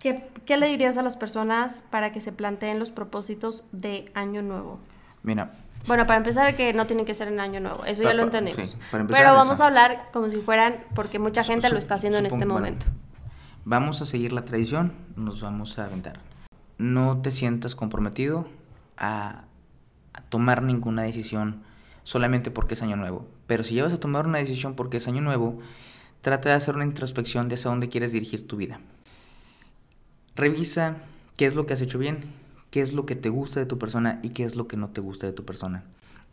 ¿qué, 0.00 0.28
¿qué, 0.44 0.56
le 0.56 0.66
dirías 0.66 0.98
a 0.98 1.02
las 1.02 1.16
personas 1.16 1.84
para 1.90 2.10
que 2.10 2.20
se 2.20 2.32
planteen 2.32 2.80
los 2.80 2.90
propósitos 2.90 3.62
de 3.70 4.10
año 4.14 4.42
nuevo? 4.42 4.80
Mira. 5.22 5.52
Bueno, 5.86 6.06
para 6.06 6.18
empezar, 6.18 6.54
que 6.56 6.72
no 6.72 6.86
tienen 6.86 7.06
que 7.06 7.14
ser 7.14 7.28
en 7.28 7.40
año 7.40 7.60
nuevo, 7.60 7.84
eso 7.84 8.02
ya 8.02 8.12
lo 8.12 8.24
entendemos. 8.24 8.76
Pero 8.90 9.34
vamos 9.34 9.60
a 9.60 9.66
hablar 9.66 10.06
como 10.12 10.28
si 10.28 10.36
fueran, 10.38 10.78
porque 10.94 11.18
mucha 11.18 11.42
gente 11.42 11.70
lo 11.70 11.78
está 11.78 11.94
haciendo 11.94 12.18
en 12.18 12.26
este 12.26 12.44
momento. 12.44 12.86
vamos 13.64 14.02
a 14.02 14.06
seguir 14.06 14.32
la 14.32 14.44
tradición, 14.44 14.92
nos 15.16 15.40
vamos 15.40 15.78
a 15.78 15.86
aventar. 15.86 16.20
No 16.78 17.20
te 17.22 17.30
sientas 17.30 17.74
comprometido 17.74 18.46
a 18.96 19.44
a 20.12 20.22
tomar 20.22 20.62
ninguna 20.62 21.02
decisión 21.02 21.62
solamente 22.02 22.50
porque 22.50 22.74
es 22.74 22.82
año 22.82 22.96
nuevo. 22.96 23.26
Pero 23.46 23.64
si 23.64 23.74
ya 23.74 23.84
vas 23.84 23.92
a 23.92 24.00
tomar 24.00 24.26
una 24.26 24.38
decisión 24.38 24.74
porque 24.74 24.96
es 24.98 25.08
año 25.08 25.20
nuevo, 25.20 25.58
trata 26.22 26.50
de 26.50 26.54
hacer 26.56 26.74
una 26.74 26.84
introspección 26.84 27.48
de 27.48 27.54
hacia 27.54 27.70
dónde 27.70 27.88
quieres 27.88 28.12
dirigir 28.12 28.46
tu 28.46 28.56
vida. 28.56 28.80
Revisa 30.34 30.96
qué 31.36 31.46
es 31.46 31.54
lo 31.54 31.66
que 31.66 31.74
has 31.74 31.80
hecho 31.80 31.98
bien, 31.98 32.32
qué 32.70 32.80
es 32.80 32.92
lo 32.92 33.06
que 33.06 33.16
te 33.16 33.28
gusta 33.28 33.60
de 33.60 33.66
tu 33.66 33.78
persona 33.78 34.20
y 34.22 34.30
qué 34.30 34.44
es 34.44 34.56
lo 34.56 34.68
que 34.68 34.76
no 34.76 34.88
te 34.88 35.00
gusta 35.00 35.26
de 35.26 35.32
tu 35.32 35.44
persona. 35.44 35.84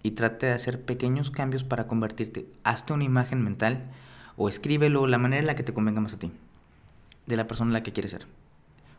Y 0.04 0.12
trate 0.12 0.46
de 0.46 0.54
hacer 0.54 0.82
pequeños 0.82 1.32
cambios 1.32 1.64
para 1.64 1.88
convertirte. 1.88 2.48
Hazte 2.64 2.94
una 2.94 3.04
imagen 3.04 3.44
mental 3.44 3.92
o 4.36 4.50
escríbelo 4.50 5.08
la 5.08 5.18
manera 5.18 5.42
en 5.42 5.48
la 5.48 5.56
que 5.56 5.64
te 5.64 5.74
convenga 5.74 6.02
más 6.02 6.14
a 6.14 6.20
ti, 6.20 6.32
de 7.26 7.36
la 7.36 7.48
persona 7.48 7.70
en 7.70 7.74
la 7.74 7.84
que 7.84 7.94
quieres 7.94 8.12
ser. 8.12 8.28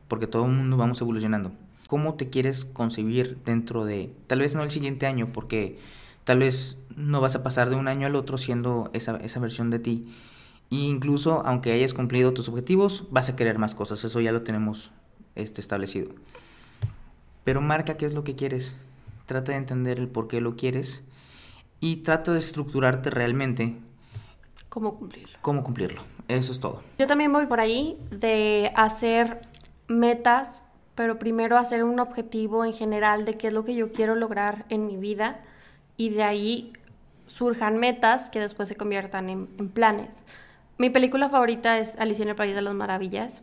Porque 0.08 0.26
todo 0.26 0.44
el 0.44 0.52
mundo 0.52 0.76
vamos 0.76 1.00
evolucionando 1.00 1.52
cómo 1.88 2.14
te 2.14 2.28
quieres 2.28 2.66
concebir 2.66 3.38
dentro 3.44 3.84
de, 3.86 4.12
tal 4.28 4.40
vez 4.40 4.54
no 4.54 4.62
el 4.62 4.70
siguiente 4.70 5.06
año, 5.06 5.30
porque 5.32 5.78
tal 6.24 6.38
vez 6.38 6.78
no 6.94 7.20
vas 7.20 7.34
a 7.34 7.42
pasar 7.42 7.70
de 7.70 7.76
un 7.76 7.88
año 7.88 8.06
al 8.06 8.14
otro 8.14 8.36
siendo 8.36 8.90
esa, 8.92 9.16
esa 9.16 9.40
versión 9.40 9.70
de 9.70 9.78
ti. 9.80 10.14
E 10.70 10.76
incluso 10.76 11.42
aunque 11.46 11.72
hayas 11.72 11.94
cumplido 11.94 12.34
tus 12.34 12.48
objetivos, 12.48 13.06
vas 13.10 13.30
a 13.30 13.36
querer 13.36 13.58
más 13.58 13.74
cosas, 13.74 14.04
eso 14.04 14.20
ya 14.20 14.32
lo 14.32 14.42
tenemos 14.42 14.90
este, 15.34 15.62
establecido. 15.62 16.10
Pero 17.48 17.62
marca 17.62 17.96
qué 17.96 18.04
es 18.04 18.12
lo 18.12 18.24
que 18.24 18.36
quieres, 18.36 18.76
trata 19.24 19.52
de 19.52 19.56
entender 19.56 19.98
el 19.98 20.08
por 20.08 20.28
qué 20.28 20.42
lo 20.42 20.54
quieres 20.54 21.02
y 21.80 22.02
trata 22.02 22.34
de 22.34 22.40
estructurarte 22.40 23.08
realmente. 23.08 23.74
¿Cómo 24.68 24.98
cumplirlo? 24.98 25.38
Cómo 25.40 25.64
cumplirlo, 25.64 26.02
eso 26.28 26.52
es 26.52 26.60
todo. 26.60 26.82
Yo 26.98 27.06
también 27.06 27.32
voy 27.32 27.46
por 27.46 27.58
ahí 27.58 27.96
de 28.10 28.70
hacer 28.76 29.40
metas 29.86 30.62
pero 30.94 31.18
primero 31.18 31.56
hacer 31.56 31.84
un 31.84 31.98
objetivo 32.00 32.66
en 32.66 32.74
general 32.74 33.24
de 33.24 33.38
qué 33.38 33.46
es 33.46 33.54
lo 33.54 33.64
que 33.64 33.74
yo 33.74 33.92
quiero 33.92 34.14
lograr 34.14 34.66
en 34.68 34.86
mi 34.86 34.98
vida 34.98 35.40
y 35.96 36.10
de 36.10 36.24
ahí 36.24 36.74
surjan 37.28 37.78
metas 37.78 38.28
que 38.28 38.40
después 38.40 38.68
se 38.68 38.76
conviertan 38.76 39.30
en, 39.30 39.46
planes. 39.70 40.20
Mi 40.76 40.90
película 40.90 41.30
favorita 41.30 41.78
es 41.78 41.96
Alicia 41.98 42.24
en 42.24 42.28
el 42.28 42.36
País 42.36 42.54
de 42.54 42.60
las 42.60 42.74
Maravillas. 42.74 43.40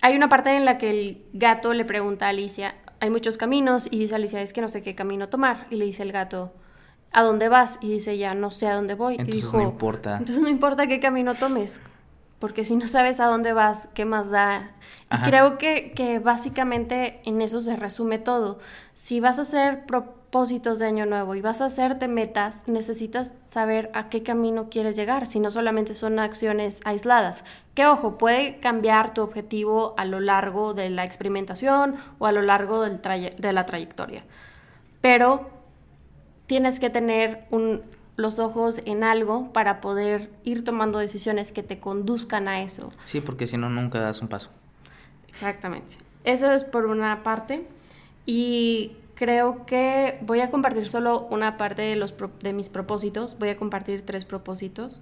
Hay 0.00 0.16
una 0.16 0.28
parte 0.28 0.56
en 0.56 0.64
la 0.64 0.76
que 0.76 0.90
el 0.90 1.22
gato 1.34 1.72
le 1.72 1.84
pregunta 1.84 2.26
a 2.26 2.30
Alicia, 2.30 2.74
hay 3.00 3.10
muchos 3.10 3.36
caminos 3.36 3.88
y 3.90 3.98
dice 3.98 4.14
Alicia, 4.14 4.40
es 4.42 4.52
que 4.52 4.60
no 4.60 4.68
sé 4.68 4.82
qué 4.82 4.94
camino 4.94 5.28
tomar. 5.28 5.66
Y 5.70 5.76
le 5.76 5.84
dice 5.84 6.02
el 6.02 6.12
gato, 6.12 6.52
¿a 7.12 7.22
dónde 7.22 7.48
vas? 7.48 7.78
Y 7.80 7.90
dice, 7.90 8.18
ya 8.18 8.34
no 8.34 8.50
sé 8.50 8.66
a 8.66 8.74
dónde 8.74 8.94
voy. 8.94 9.14
Entonces 9.14 9.34
y 9.34 9.40
dijo, 9.40 9.56
no 9.56 9.62
importa. 9.64 10.16
Entonces 10.18 10.40
no 10.42 10.48
importa 10.48 10.86
qué 10.86 11.00
camino 11.00 11.34
tomes, 11.34 11.80
porque 12.38 12.64
si 12.64 12.76
no 12.76 12.86
sabes 12.86 13.20
a 13.20 13.26
dónde 13.26 13.52
vas, 13.52 13.88
¿qué 13.94 14.04
más 14.04 14.30
da? 14.30 14.72
Y 15.10 15.14
Ajá. 15.14 15.26
creo 15.26 15.58
que, 15.58 15.92
que 15.92 16.18
básicamente 16.18 17.20
en 17.24 17.42
eso 17.42 17.60
se 17.60 17.76
resume 17.76 18.18
todo. 18.18 18.58
Si 18.94 19.20
vas 19.20 19.38
a 19.38 19.42
hacer 19.42 19.84
propósitos 20.32 20.78
de 20.78 20.86
año 20.86 21.06
nuevo 21.06 21.34
y 21.34 21.40
vas 21.40 21.62
a 21.62 21.66
hacerte 21.66 22.06
metas, 22.06 22.62
necesitas 22.68 23.32
saber 23.48 23.90
a 23.94 24.10
qué 24.10 24.22
camino 24.22 24.68
quieres 24.68 24.94
llegar, 24.94 25.26
si 25.26 25.40
no 25.40 25.50
solamente 25.50 25.94
son 25.94 26.18
acciones 26.18 26.80
aisladas. 26.84 27.44
Que 27.74 27.86
ojo, 27.86 28.18
puede 28.18 28.60
cambiar 28.60 29.14
tu 29.14 29.22
objetivo 29.22 29.94
a 29.96 30.04
lo 30.04 30.20
largo 30.20 30.74
de 30.74 30.90
la 30.90 31.04
experimentación 31.04 31.96
o 32.18 32.26
a 32.26 32.32
lo 32.32 32.42
largo 32.42 32.82
del 32.82 33.00
de 33.00 33.52
la 33.54 33.64
trayectoria. 33.64 34.22
Pero 35.00 35.48
tienes 36.46 36.78
que 36.78 36.90
tener 36.90 37.46
un- 37.50 37.80
los 38.16 38.38
ojos 38.38 38.82
en 38.84 39.04
algo 39.04 39.50
para 39.54 39.80
poder 39.80 40.30
ir 40.44 40.62
tomando 40.62 40.98
decisiones 40.98 41.52
que 41.52 41.62
te 41.62 41.78
conduzcan 41.80 42.48
a 42.48 42.60
eso. 42.62 42.92
Sí, 43.04 43.22
porque 43.22 43.46
si 43.46 43.56
no, 43.56 43.70
nunca 43.70 43.98
das 44.00 44.20
un 44.20 44.28
paso. 44.28 44.50
Exactamente. 45.28 45.94
Eso 46.24 46.52
es 46.52 46.64
por 46.64 46.84
una 46.84 47.22
parte. 47.22 47.66
Y 48.26 48.92
creo 49.18 49.66
que 49.66 50.16
voy 50.22 50.40
a 50.40 50.50
compartir 50.50 50.88
solo 50.88 51.26
una 51.30 51.56
parte 51.56 51.82
de, 51.82 51.96
los, 51.96 52.12
pro- 52.12 52.30
de 52.40 52.52
mis 52.52 52.68
propósitos. 52.68 53.36
Voy 53.38 53.48
a 53.48 53.56
compartir 53.56 54.06
tres 54.06 54.24
propósitos. 54.24 55.00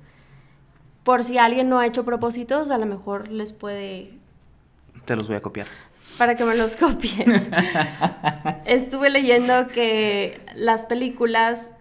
Por 1.05 1.23
si 1.23 1.37
alguien 1.37 1.69
no 1.69 1.79
ha 1.79 1.87
hecho 1.87 2.05
propósitos, 2.07 2.71
a 2.71 2.79
lo 2.79 2.87
mejor 2.87 3.29
les 3.29 3.53
puede 3.53 4.13
Te 5.05 5.15
los 5.17 5.27
voy 5.29 5.37
a 5.37 5.43
copiar. 5.43 5.67
para 6.17 6.35
que 6.35 6.45
me 6.47 6.57
los 6.57 6.77
copies. 6.77 7.49
Estuve 8.65 9.11
leyendo 9.11 9.69
que 9.69 10.41
las 10.55 10.87
películas 10.87 11.75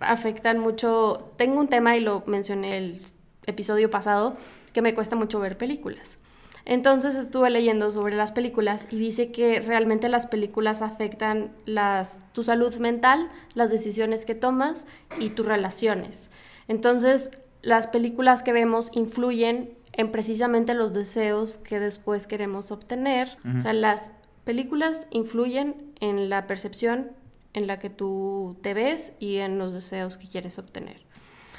afectan 0.00 0.58
mucho. 0.58 1.30
Tengo 1.36 1.60
un 1.60 1.68
tema 1.68 1.94
y 1.96 2.00
lo 2.00 2.22
mencioné 2.26 2.78
el 2.78 3.02
episodio 3.46 3.90
pasado 3.90 4.36
que 4.72 4.80
me 4.82 4.94
cuesta 4.94 5.14
mucho 5.14 5.38
ver 5.40 5.58
películas. 5.58 6.16
Entonces 6.64 7.16
estuve 7.16 7.50
leyendo 7.50 7.90
sobre 7.90 8.14
las 8.14 8.32
películas 8.32 8.86
y 8.90 8.98
dice 8.98 9.32
que 9.32 9.60
realmente 9.60 10.08
las 10.08 10.26
películas 10.26 10.80
afectan 10.80 11.50
las, 11.66 12.20
tu 12.32 12.44
salud 12.44 12.74
mental, 12.76 13.28
las 13.54 13.70
decisiones 13.70 14.24
que 14.24 14.34
tomas 14.34 14.86
y 15.18 15.30
tus 15.30 15.46
relaciones. 15.46 16.30
Entonces 16.68 17.30
las 17.62 17.86
películas 17.86 18.42
que 18.42 18.52
vemos 18.52 18.90
influyen 18.92 19.74
en 19.92 20.10
precisamente 20.10 20.74
los 20.74 20.92
deseos 20.92 21.58
que 21.58 21.78
después 21.78 22.26
queremos 22.26 22.70
obtener. 22.70 23.36
O 23.58 23.60
sea, 23.60 23.72
las 23.72 24.10
películas 24.44 25.06
influyen 25.10 25.92
en 26.00 26.28
la 26.28 26.46
percepción 26.46 27.12
en 27.54 27.66
la 27.66 27.78
que 27.78 27.90
tú 27.90 28.56
te 28.62 28.74
ves 28.74 29.12
y 29.20 29.36
en 29.36 29.58
los 29.58 29.72
deseos 29.72 30.16
que 30.16 30.28
quieres 30.28 30.58
obtener. 30.58 31.02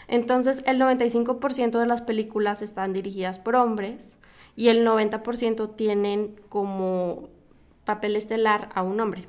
Entonces, 0.07 0.63
el 0.65 0.81
95% 0.81 1.79
de 1.79 1.85
las 1.85 2.01
películas 2.01 2.61
están 2.61 2.91
dirigidas 2.93 3.39
por 3.39 3.55
hombres 3.55 4.17
y 4.55 4.69
el 4.69 4.85
90% 4.85 5.75
tienen 5.75 6.35
como 6.49 7.29
papel 7.85 8.15
estelar 8.15 8.69
a 8.75 8.83
un 8.83 8.99
hombre. 8.99 9.27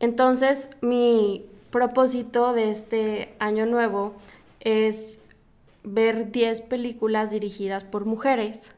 Entonces, 0.00 0.70
mi 0.80 1.46
propósito 1.70 2.52
de 2.52 2.70
este 2.70 3.34
año 3.38 3.66
nuevo 3.66 4.14
es 4.60 5.20
ver 5.84 6.32
10 6.32 6.62
películas 6.62 7.30
dirigidas 7.30 7.84
por 7.84 8.04
mujeres 8.04 8.72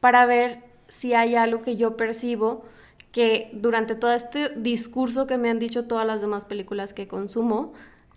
para 0.00 0.26
ver 0.26 0.62
si 0.88 1.14
hay 1.14 1.34
algo 1.34 1.62
que 1.62 1.76
yo 1.76 1.96
percibo 1.96 2.64
que 3.12 3.50
durante 3.52 3.94
todo 3.94 4.12
este 4.12 4.50
discurso 4.50 5.26
que 5.26 5.38
me 5.38 5.50
han 5.50 5.58
dicho 5.58 5.84
todas 5.84 6.06
las 6.06 6.20
demás 6.20 6.44
películas 6.44 6.94
que 6.94 7.08
consumo, 7.08 7.72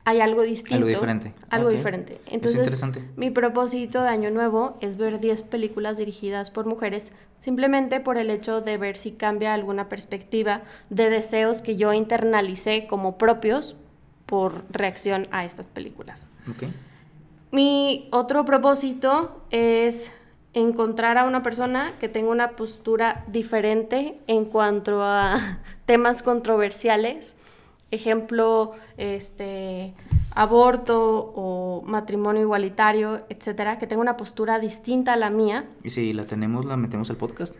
hay 0.06 0.22
algo 0.22 0.44
distinto. 0.44 0.76
Algo 0.76 0.88
diferente. 0.88 1.34
Algo 1.50 1.70
diferente. 1.70 2.22
Es 2.28 2.34
Entonces, 2.34 2.82
mi 3.15 3.32
propósito 3.32 4.02
de 4.04 4.10
año 4.10 4.30
nuevo 4.30 4.78
es 4.80 4.98
ver 4.98 5.20
10 5.20 5.41
películas 5.41 5.98
dirigidas 5.98 6.52
por 6.52 6.68
mujeres, 6.68 7.12
simplemente 7.39 8.00
por 8.00 8.20
el 8.20 8.30
hecho 8.30 8.62
de 8.62 8.78
ver 8.78 8.98
si 8.98 9.12
cambia 9.12 9.54
alguna 9.56 9.89
perspectiva 9.89 10.62
de 10.91 11.10
deseos 11.10 11.63
que 11.63 11.76
yo 11.76 11.91
internalicé 11.91 12.86
como 12.88 13.18
propios 13.18 13.76
por 14.28 14.63
reacción 14.70 15.28
a 15.32 15.44
estas 15.44 15.68
películas. 15.68 16.28
Mi 17.52 18.08
otro 18.12 18.46
propósito 18.46 19.41
es 19.50 20.12
encontrar 20.54 21.18
a 21.18 21.26
una 21.26 21.41
persona 21.41 21.94
que 22.00 22.10
tenga 22.10 22.30
una 22.30 22.52
postura 22.52 23.24
diferente 23.28 24.20
en 24.28 24.46
cuanto 24.46 25.02
a 25.04 25.60
temas 25.86 26.22
controversiales. 26.22 27.36
Ejemplo, 27.91 28.74
este 28.98 29.93
aborto 30.32 31.32
o 31.36 31.84
matrimonio 31.86 32.41
igualitario, 32.41 33.26
etcétera, 33.30 33.80
que 33.80 33.88
tenga 33.88 34.02
una 34.02 34.17
postura 34.17 34.60
distinta 34.60 35.13
a 35.13 35.15
la 35.15 35.30
mía 35.30 35.65
Y 35.84 35.91
si 35.91 36.13
la 36.13 36.26
tenemos, 36.26 36.65
la 36.65 36.76
metemos 36.78 37.10
al 37.10 37.15
podcast. 37.17 37.56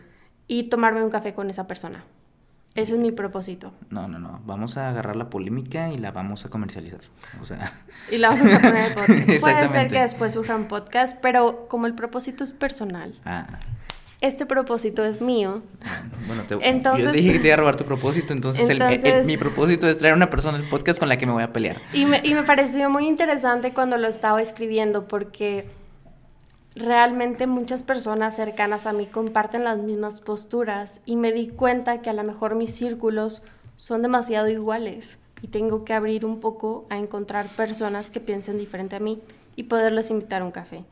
y 0.48 0.64
tomarme 0.64 1.02
un 1.02 1.10
café 1.10 1.32
con 1.34 1.48
esa 1.50 1.66
persona. 1.66 2.04
Ese 2.74 2.92
es 2.92 2.98
mi 3.00 3.10
propósito. 3.10 3.72
No, 3.88 4.06
no, 4.06 4.18
no. 4.18 4.40
Vamos 4.44 4.76
a 4.76 4.90
agarrar 4.90 5.16
la 5.16 5.30
polémica 5.30 5.90
y 5.90 5.96
la 5.96 6.12
vamos 6.12 6.44
a 6.44 6.50
comercializar. 6.50 7.00
O 7.40 7.44
sea, 7.46 7.72
Y 8.12 8.18
la 8.18 8.28
vamos 8.28 8.52
a 8.52 8.58
poner 8.60 8.88
en 8.90 8.94
podcast. 8.94 9.40
Puede 9.40 9.68
ser 9.68 9.88
que 9.88 10.00
después 10.00 10.32
surja 10.34 10.54
un 10.56 10.66
podcast, 10.68 11.16
pero 11.22 11.66
como 11.68 11.86
el 11.86 11.94
propósito 11.94 12.44
es 12.44 12.52
personal, 12.52 13.14
ah, 13.24 13.46
este 14.20 14.46
propósito 14.46 15.04
es 15.04 15.20
mío. 15.20 15.62
bueno, 16.26 16.44
te, 16.44 16.54
Entonces- 16.68 17.04
yo 17.04 17.10
te 17.12 17.16
dije 17.18 17.32
que 17.34 17.38
te 17.40 17.46
iba 17.48 17.54
a 17.54 17.58
robar 17.58 17.76
tu 17.76 17.84
propósito, 17.84 18.32
entonces, 18.32 18.68
el- 18.68 18.80
el- 18.80 19.26
mi 19.26 19.36
propósito 19.36 19.86
es 19.88 19.98
traer 19.98 20.14
a 20.14 20.16
una 20.16 20.30
persona 20.30 20.56
al 20.58 20.68
podcast 20.68 20.98
con 20.98 21.08
la 21.08 21.18
que 21.18 21.26
me 21.26 21.32
voy 21.32 21.42
a 21.42 21.52
pelear. 21.52 21.80
Y 21.92 22.06
me, 22.06 22.20
y 22.24 22.34
me 22.34 22.42
pareció 22.42 22.88
muy 22.90 23.06
interesante 23.06 23.72
cuando 23.72 23.96
lo 23.98 24.08
estaba 24.08 24.40
escribiendo 24.42 25.06
porque 25.08 25.66
realmente 26.74 27.46
muchas 27.46 27.82
personas 27.82 28.36
cercanas 28.36 28.86
a 28.86 28.92
mí 28.92 29.06
comparten 29.06 29.64
las 29.64 29.78
mismas 29.78 30.20
posturas 30.20 31.00
y 31.06 31.16
me 31.16 31.32
di 31.32 31.48
cuenta 31.48 32.02
que 32.02 32.10
a 32.10 32.12
lo 32.12 32.22
mejor 32.22 32.54
mis 32.54 32.74
círculos 32.74 33.42
son 33.78 34.02
demasiado 34.02 34.48
iguales 34.48 35.18
y 35.42 35.48
tengo 35.48 35.84
que 35.84 35.94
abrir 35.94 36.24
un 36.26 36.40
poco 36.40 36.86
a 36.90 36.98
encontrar 36.98 37.46
personas 37.48 38.10
que 38.10 38.20
piensen 38.20 38.58
diferente 38.58 38.96
a 38.96 39.00
mí 39.00 39.20
y 39.54 39.64
poderles 39.64 40.10
invitar 40.10 40.42
a 40.42 40.44
un 40.44 40.50
café. 40.50 40.84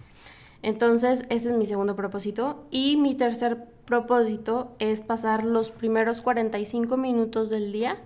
Entonces, 0.65 1.27
ese 1.29 1.51
es 1.51 1.59
mi 1.59 1.67
segundo 1.67 1.95
propósito. 1.95 2.67
Y 2.71 2.97
mi 2.97 3.15
tercer 3.15 3.67
propósito 3.85 4.75
es 4.79 5.03
pasar 5.03 5.45
los 5.45 5.71
primeros 5.71 6.23
45 6.23 6.97
minutos 6.97 7.51
del 7.51 7.71
día 7.71 7.99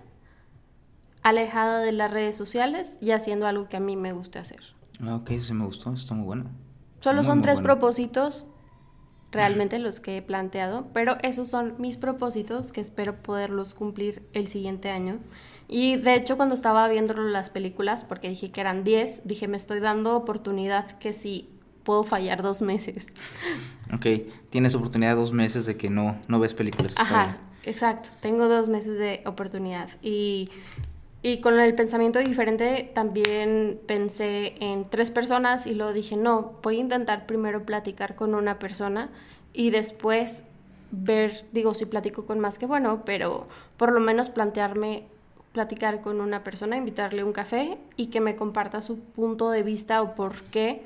alejada 1.23 1.79
de 1.79 1.93
las 1.93 2.11
redes 2.11 2.35
sociales 2.35 2.97
y 2.99 3.11
haciendo 3.11 3.47
algo 3.47 3.69
que 3.69 3.77
a 3.77 3.79
mí 3.79 3.95
me 3.95 4.11
guste 4.11 4.39
hacer. 4.39 4.59
Ah, 5.01 5.15
ok, 5.15 5.31
eso 5.31 5.53
me 5.53 5.65
gustó, 5.65 5.93
está 5.93 6.13
muy 6.13 6.25
bueno. 6.25 6.49
Solo 6.99 7.23
Muy, 7.23 7.25
son 7.25 7.37
muy 7.37 7.43
tres 7.43 7.61
bueno. 7.61 7.67
propósitos 7.67 8.45
realmente 9.31 9.79
los 9.79 10.01
que 10.01 10.17
he 10.17 10.21
planteado, 10.21 10.87
pero 10.93 11.17
esos 11.21 11.47
son 11.47 11.75
mis 11.77 11.95
propósitos 11.95 12.73
que 12.73 12.81
espero 12.81 13.21
poderlos 13.21 13.73
cumplir 13.73 14.27
el 14.33 14.47
siguiente 14.47 14.89
año. 14.89 15.19
Y 15.69 15.95
de 15.95 16.15
hecho 16.15 16.35
cuando 16.35 16.55
estaba 16.55 16.87
viendo 16.89 17.13
las 17.13 17.49
películas, 17.51 18.03
porque 18.03 18.27
dije 18.27 18.51
que 18.51 18.59
eran 18.59 18.83
10, 18.83 19.21
dije 19.25 19.47
me 19.47 19.55
estoy 19.55 19.79
dando 19.79 20.17
oportunidad 20.17 20.97
que 20.97 21.13
si 21.13 21.49
puedo 21.83 22.03
fallar 22.03 22.41
dos 22.41 22.61
meses. 22.61 23.07
Ok, 23.93 24.05
tienes 24.49 24.75
oportunidad 24.75 25.15
dos 25.15 25.33
meses 25.33 25.65
de 25.65 25.77
que 25.77 25.89
no, 25.89 26.17
no 26.27 26.39
ves 26.39 26.53
películas. 26.53 26.95
Ajá, 26.97 27.37
exacto. 27.63 28.09
Tengo 28.21 28.47
dos 28.47 28.69
meses 28.69 28.97
de 28.97 29.21
oportunidad. 29.25 29.89
Y, 30.01 30.49
y 31.21 31.41
con 31.41 31.59
el 31.59 31.73
pensamiento 31.75 32.19
diferente 32.19 32.91
también 32.93 33.79
pensé 33.87 34.55
en 34.59 34.89
tres 34.89 35.11
personas 35.11 35.65
y 35.65 35.73
luego 35.73 35.93
dije, 35.93 36.15
no, 36.15 36.53
voy 36.61 36.77
a 36.77 36.79
intentar 36.81 37.25
primero 37.25 37.63
platicar 37.65 38.15
con 38.15 38.35
una 38.35 38.59
persona 38.59 39.09
y 39.53 39.71
después 39.71 40.45
ver, 40.91 41.45
digo, 41.51 41.73
si 41.73 41.85
platico 41.85 42.25
con 42.25 42.39
más 42.39 42.57
que 42.57 42.65
bueno, 42.65 43.03
pero 43.05 43.47
por 43.77 43.91
lo 43.91 43.99
menos 43.99 44.29
plantearme 44.29 45.03
platicar 45.51 46.01
con 46.01 46.21
una 46.21 46.43
persona, 46.43 46.77
invitarle 46.77 47.23
un 47.23 47.33
café 47.33 47.77
y 47.95 48.07
que 48.07 48.21
me 48.21 48.35
comparta 48.35 48.81
su 48.81 48.99
punto 48.99 49.49
de 49.49 49.63
vista 49.63 50.01
o 50.01 50.15
por 50.15 50.41
qué 50.43 50.83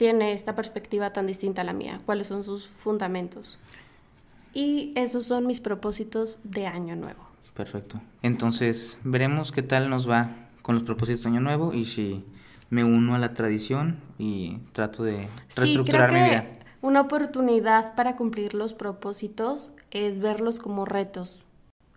tiene 0.00 0.32
esta 0.32 0.54
perspectiva 0.54 1.12
tan 1.12 1.26
distinta 1.26 1.60
a 1.60 1.64
la 1.64 1.74
mía, 1.74 2.00
cuáles 2.06 2.28
son 2.28 2.42
sus 2.42 2.66
fundamentos. 2.66 3.58
Y 4.54 4.94
esos 4.96 5.26
son 5.26 5.46
mis 5.46 5.60
propósitos 5.60 6.38
de 6.42 6.66
año 6.66 6.96
nuevo. 6.96 7.20
Perfecto. 7.52 8.00
Entonces, 8.22 8.96
veremos 9.04 9.52
qué 9.52 9.60
tal 9.60 9.90
nos 9.90 10.08
va 10.08 10.30
con 10.62 10.74
los 10.74 10.84
propósitos 10.84 11.24
de 11.24 11.28
Año 11.28 11.42
Nuevo 11.42 11.74
y 11.74 11.84
si 11.84 12.24
me 12.70 12.82
uno 12.82 13.14
a 13.14 13.18
la 13.18 13.34
tradición 13.34 14.00
y 14.16 14.56
trato 14.72 15.04
de 15.04 15.28
reestructurar 15.54 16.08
sí, 16.08 16.14
creo 16.14 16.24
mi 16.24 16.30
que 16.30 16.40
vida. 16.40 16.58
una 16.80 17.02
oportunidad 17.02 17.94
para 17.94 18.16
cumplir 18.16 18.54
los 18.54 18.72
propósitos 18.72 19.74
es 19.90 20.18
verlos 20.18 20.60
como 20.60 20.86
retos. 20.86 21.44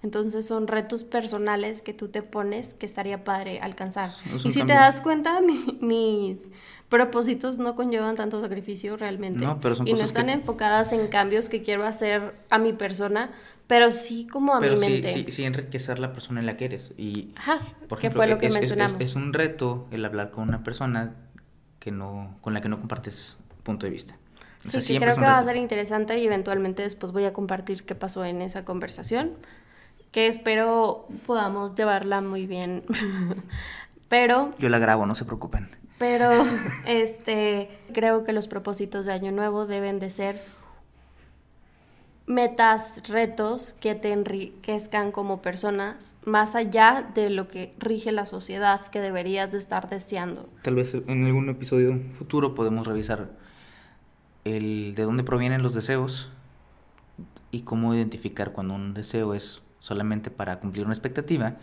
Entonces 0.04 0.46
son 0.46 0.68
retos 0.68 1.04
personales 1.06 1.82
que 1.82 1.94
tú 1.94 2.10
te 2.10 2.22
pones 2.22 2.74
que 2.74 2.86
estaría 2.86 3.24
padre 3.24 3.60
alcanzar. 3.62 4.10
Es 4.36 4.46
Y 4.46 4.50
si 4.50 4.60
te 4.60 4.60
cambio. 4.60 4.76
das 4.76 5.02
cuenta, 5.02 5.40
mi- 5.42 5.78
mis 5.82 6.52
propósitos 6.90 7.58
no 7.58 7.76
conllevan 7.76 8.16
tanto 8.16 8.40
sacrificio 8.42 8.98
realmente. 8.98 9.44
No, 9.46 9.60
pero 9.60 9.76
son 9.76 9.88
y 9.88 9.92
no 9.92 9.96
cosas 9.96 10.10
están 10.10 10.28
que- 10.28 10.34
enfocadas 10.34 10.92
en 10.92 11.08
cambios 11.08 11.50
que 11.50 11.64
quiero 11.64 11.86
hacer 11.86 12.36
a 12.50 12.60
mi 12.60 12.74
persona, 12.74 13.32
pero 13.66 13.92
sí 13.92 14.28
como 14.28 14.54
a 14.54 14.60
Pero 14.60 14.74
mi 14.76 14.82
sí, 14.82 14.92
mente. 14.92 15.14
sí, 15.14 15.26
sí 15.32 15.44
enriquecer 15.46 15.98
la 16.00 16.12
persona 16.14 16.42
en 16.42 16.46
la 16.48 16.58
que 16.58 16.66
eres. 16.66 16.92
Y, 16.98 17.32
Ajá, 17.38 17.60
por 17.88 17.98
que 18.00 18.08
ejemplo, 18.08 18.20
fue 18.20 18.28
lo 18.28 18.38
que 18.38 18.48
es, 18.48 18.56
es- 18.56 18.62
es- 18.64 18.70
mencionamos. 18.70 19.02
es 19.02 19.16
un 19.16 19.32
reto 19.34 19.88
el 19.92 20.04
hablar 20.06 20.32
con 20.32 20.44
una 20.50 20.64
persona 20.64 21.16
que 21.80 21.92
no, 21.92 22.38
con 22.42 22.54
la 22.54 22.60
que 22.62 22.68
no 22.70 22.78
compartes 22.80 23.38
punto 23.64 23.86
de 23.86 23.92
vista. 23.94 24.16
O 24.16 24.64
Sí, 24.66 24.70
sea, 24.72 24.80
que 24.82 24.86
siempre 24.88 25.12
creo 25.12 25.16
que 25.24 25.30
va 25.30 25.40
a 25.40 25.44
ser 25.44 25.56
interesante 25.56 26.18
y 26.20 26.26
eventualmente 26.26 26.84
después 26.84 27.12
voy 27.14 27.24
a 27.24 27.32
compartir 27.34 27.84
qué 27.86 27.96
pasó 27.96 28.24
en 28.26 28.42
esa 28.42 28.64
conversación, 28.66 29.32
que 30.14 30.28
espero 30.28 31.08
podamos 31.26 31.76
llevarla 31.76 32.22
muy 32.22 32.48
bien. 32.48 32.84
Pero, 34.08 34.54
Yo 34.60 34.70
la 34.70 34.78
grabo, 34.78 35.08
no 35.08 35.16
se 35.16 35.26
preocupen. 35.26 35.70
pero, 35.98 36.30
este, 36.86 37.70
creo 37.94 38.24
que 38.24 38.32
los 38.32 38.48
propósitos 38.48 39.06
de 39.06 39.12
Año 39.12 39.32
Nuevo 39.32 39.66
deben 39.66 40.00
de 40.00 40.12
ser 40.12 40.44
metas, 42.28 43.02
retos 43.08 43.74
que 43.80 43.96
te 43.96 44.14
enriquezcan 44.14 45.12
como 45.12 45.42
personas, 45.42 46.16
más 46.26 46.54
allá 46.54 47.10
de 47.16 47.32
lo 47.32 47.48
que 47.48 47.74
rige 47.80 48.12
la 48.12 48.28
sociedad 48.28 48.86
que 48.88 49.00
deberías 49.02 49.52
de 49.52 49.58
estar 49.58 49.90
deseando. 49.90 50.48
Tal 50.62 50.76
vez 50.76 50.94
en 50.94 51.26
algún 51.26 51.50
episodio 51.50 52.00
futuro 52.12 52.54
podemos 52.54 52.86
revisar 52.86 53.32
el 54.46 54.94
de 54.94 55.04
dónde 55.04 55.24
provienen 55.24 55.64
los 55.64 55.74
deseos 55.74 56.30
y 57.50 57.62
cómo 57.62 57.96
identificar 57.96 58.52
cuando 58.52 58.76
un 58.76 58.94
deseo 58.94 59.34
es 59.34 59.64
solamente 59.88 60.32
para 60.32 60.60
cumplir 60.62 60.86
una 60.86 60.94
expectativa 60.94 61.58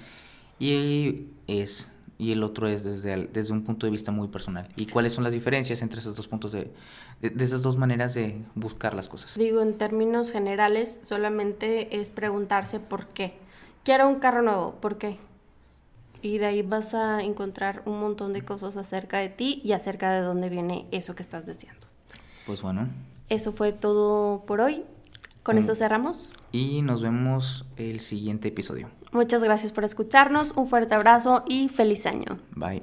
y 0.58 1.28
es 1.46 1.90
y 2.18 2.32
el 2.32 2.42
otro 2.42 2.68
es 2.68 2.84
desde, 2.84 3.14
el- 3.14 3.32
desde 3.32 3.54
un 3.54 3.64
punto 3.64 3.86
de 3.86 3.92
vista 3.92 4.12
muy 4.12 4.28
personal. 4.28 4.68
¿Y 4.76 4.84
cuáles 4.84 5.14
son 5.14 5.24
las 5.24 5.32
diferencias 5.32 5.80
entre 5.80 6.00
esos 6.00 6.14
dos 6.16 6.28
puntos 6.28 6.52
de, 6.52 6.70
de, 7.22 7.30
de 7.30 7.44
esas 7.46 7.62
dos 7.62 7.78
maneras 7.78 8.12
de 8.12 8.42
buscar 8.54 8.92
las 8.92 9.08
cosas? 9.08 9.38
Digo, 9.38 9.62
en 9.62 9.78
términos 9.78 10.30
generales, 10.30 11.00
solamente 11.02 11.98
es 11.98 12.10
preguntarse 12.10 12.78
por 12.78 13.06
qué. 13.06 13.38
Quiero 13.84 14.06
un 14.06 14.16
carro 14.16 14.42
nuevo, 14.42 14.74
¿por 14.82 14.98
qué? 14.98 15.16
Y 16.20 16.36
de 16.36 16.44
ahí 16.44 16.60
vas 16.60 16.92
a 16.92 17.22
encontrar 17.22 17.82
un 17.86 17.98
montón 17.98 18.34
de 18.34 18.42
cosas 18.42 18.76
acerca 18.76 19.16
de 19.16 19.30
ti 19.30 19.62
y 19.64 19.72
acerca 19.72 20.12
de 20.12 20.20
dónde 20.20 20.50
viene 20.50 20.84
eso 20.90 21.14
que 21.14 21.22
estás 21.22 21.46
deseando. 21.46 21.86
Pues 22.44 22.60
bueno, 22.60 22.86
Eso 23.30 23.52
fue 23.52 23.72
todo 23.72 24.44
por 24.44 24.60
hoy. 24.60 24.84
Con 25.42 25.56
Mm. 25.56 25.60
esto 25.60 25.74
cerramos. 25.74 26.34
Y 26.52 26.82
nos 26.82 27.02
vemos 27.02 27.64
el 27.76 28.00
siguiente 28.00 28.48
episodio. 28.48 28.90
Muchas 29.12 29.42
gracias 29.42 29.72
por 29.72 29.84
escucharnos, 29.84 30.52
un 30.56 30.68
fuerte 30.68 30.94
abrazo 30.94 31.44
y 31.48 31.68
feliz 31.68 32.06
año. 32.06 32.38
Bye. 32.54 32.82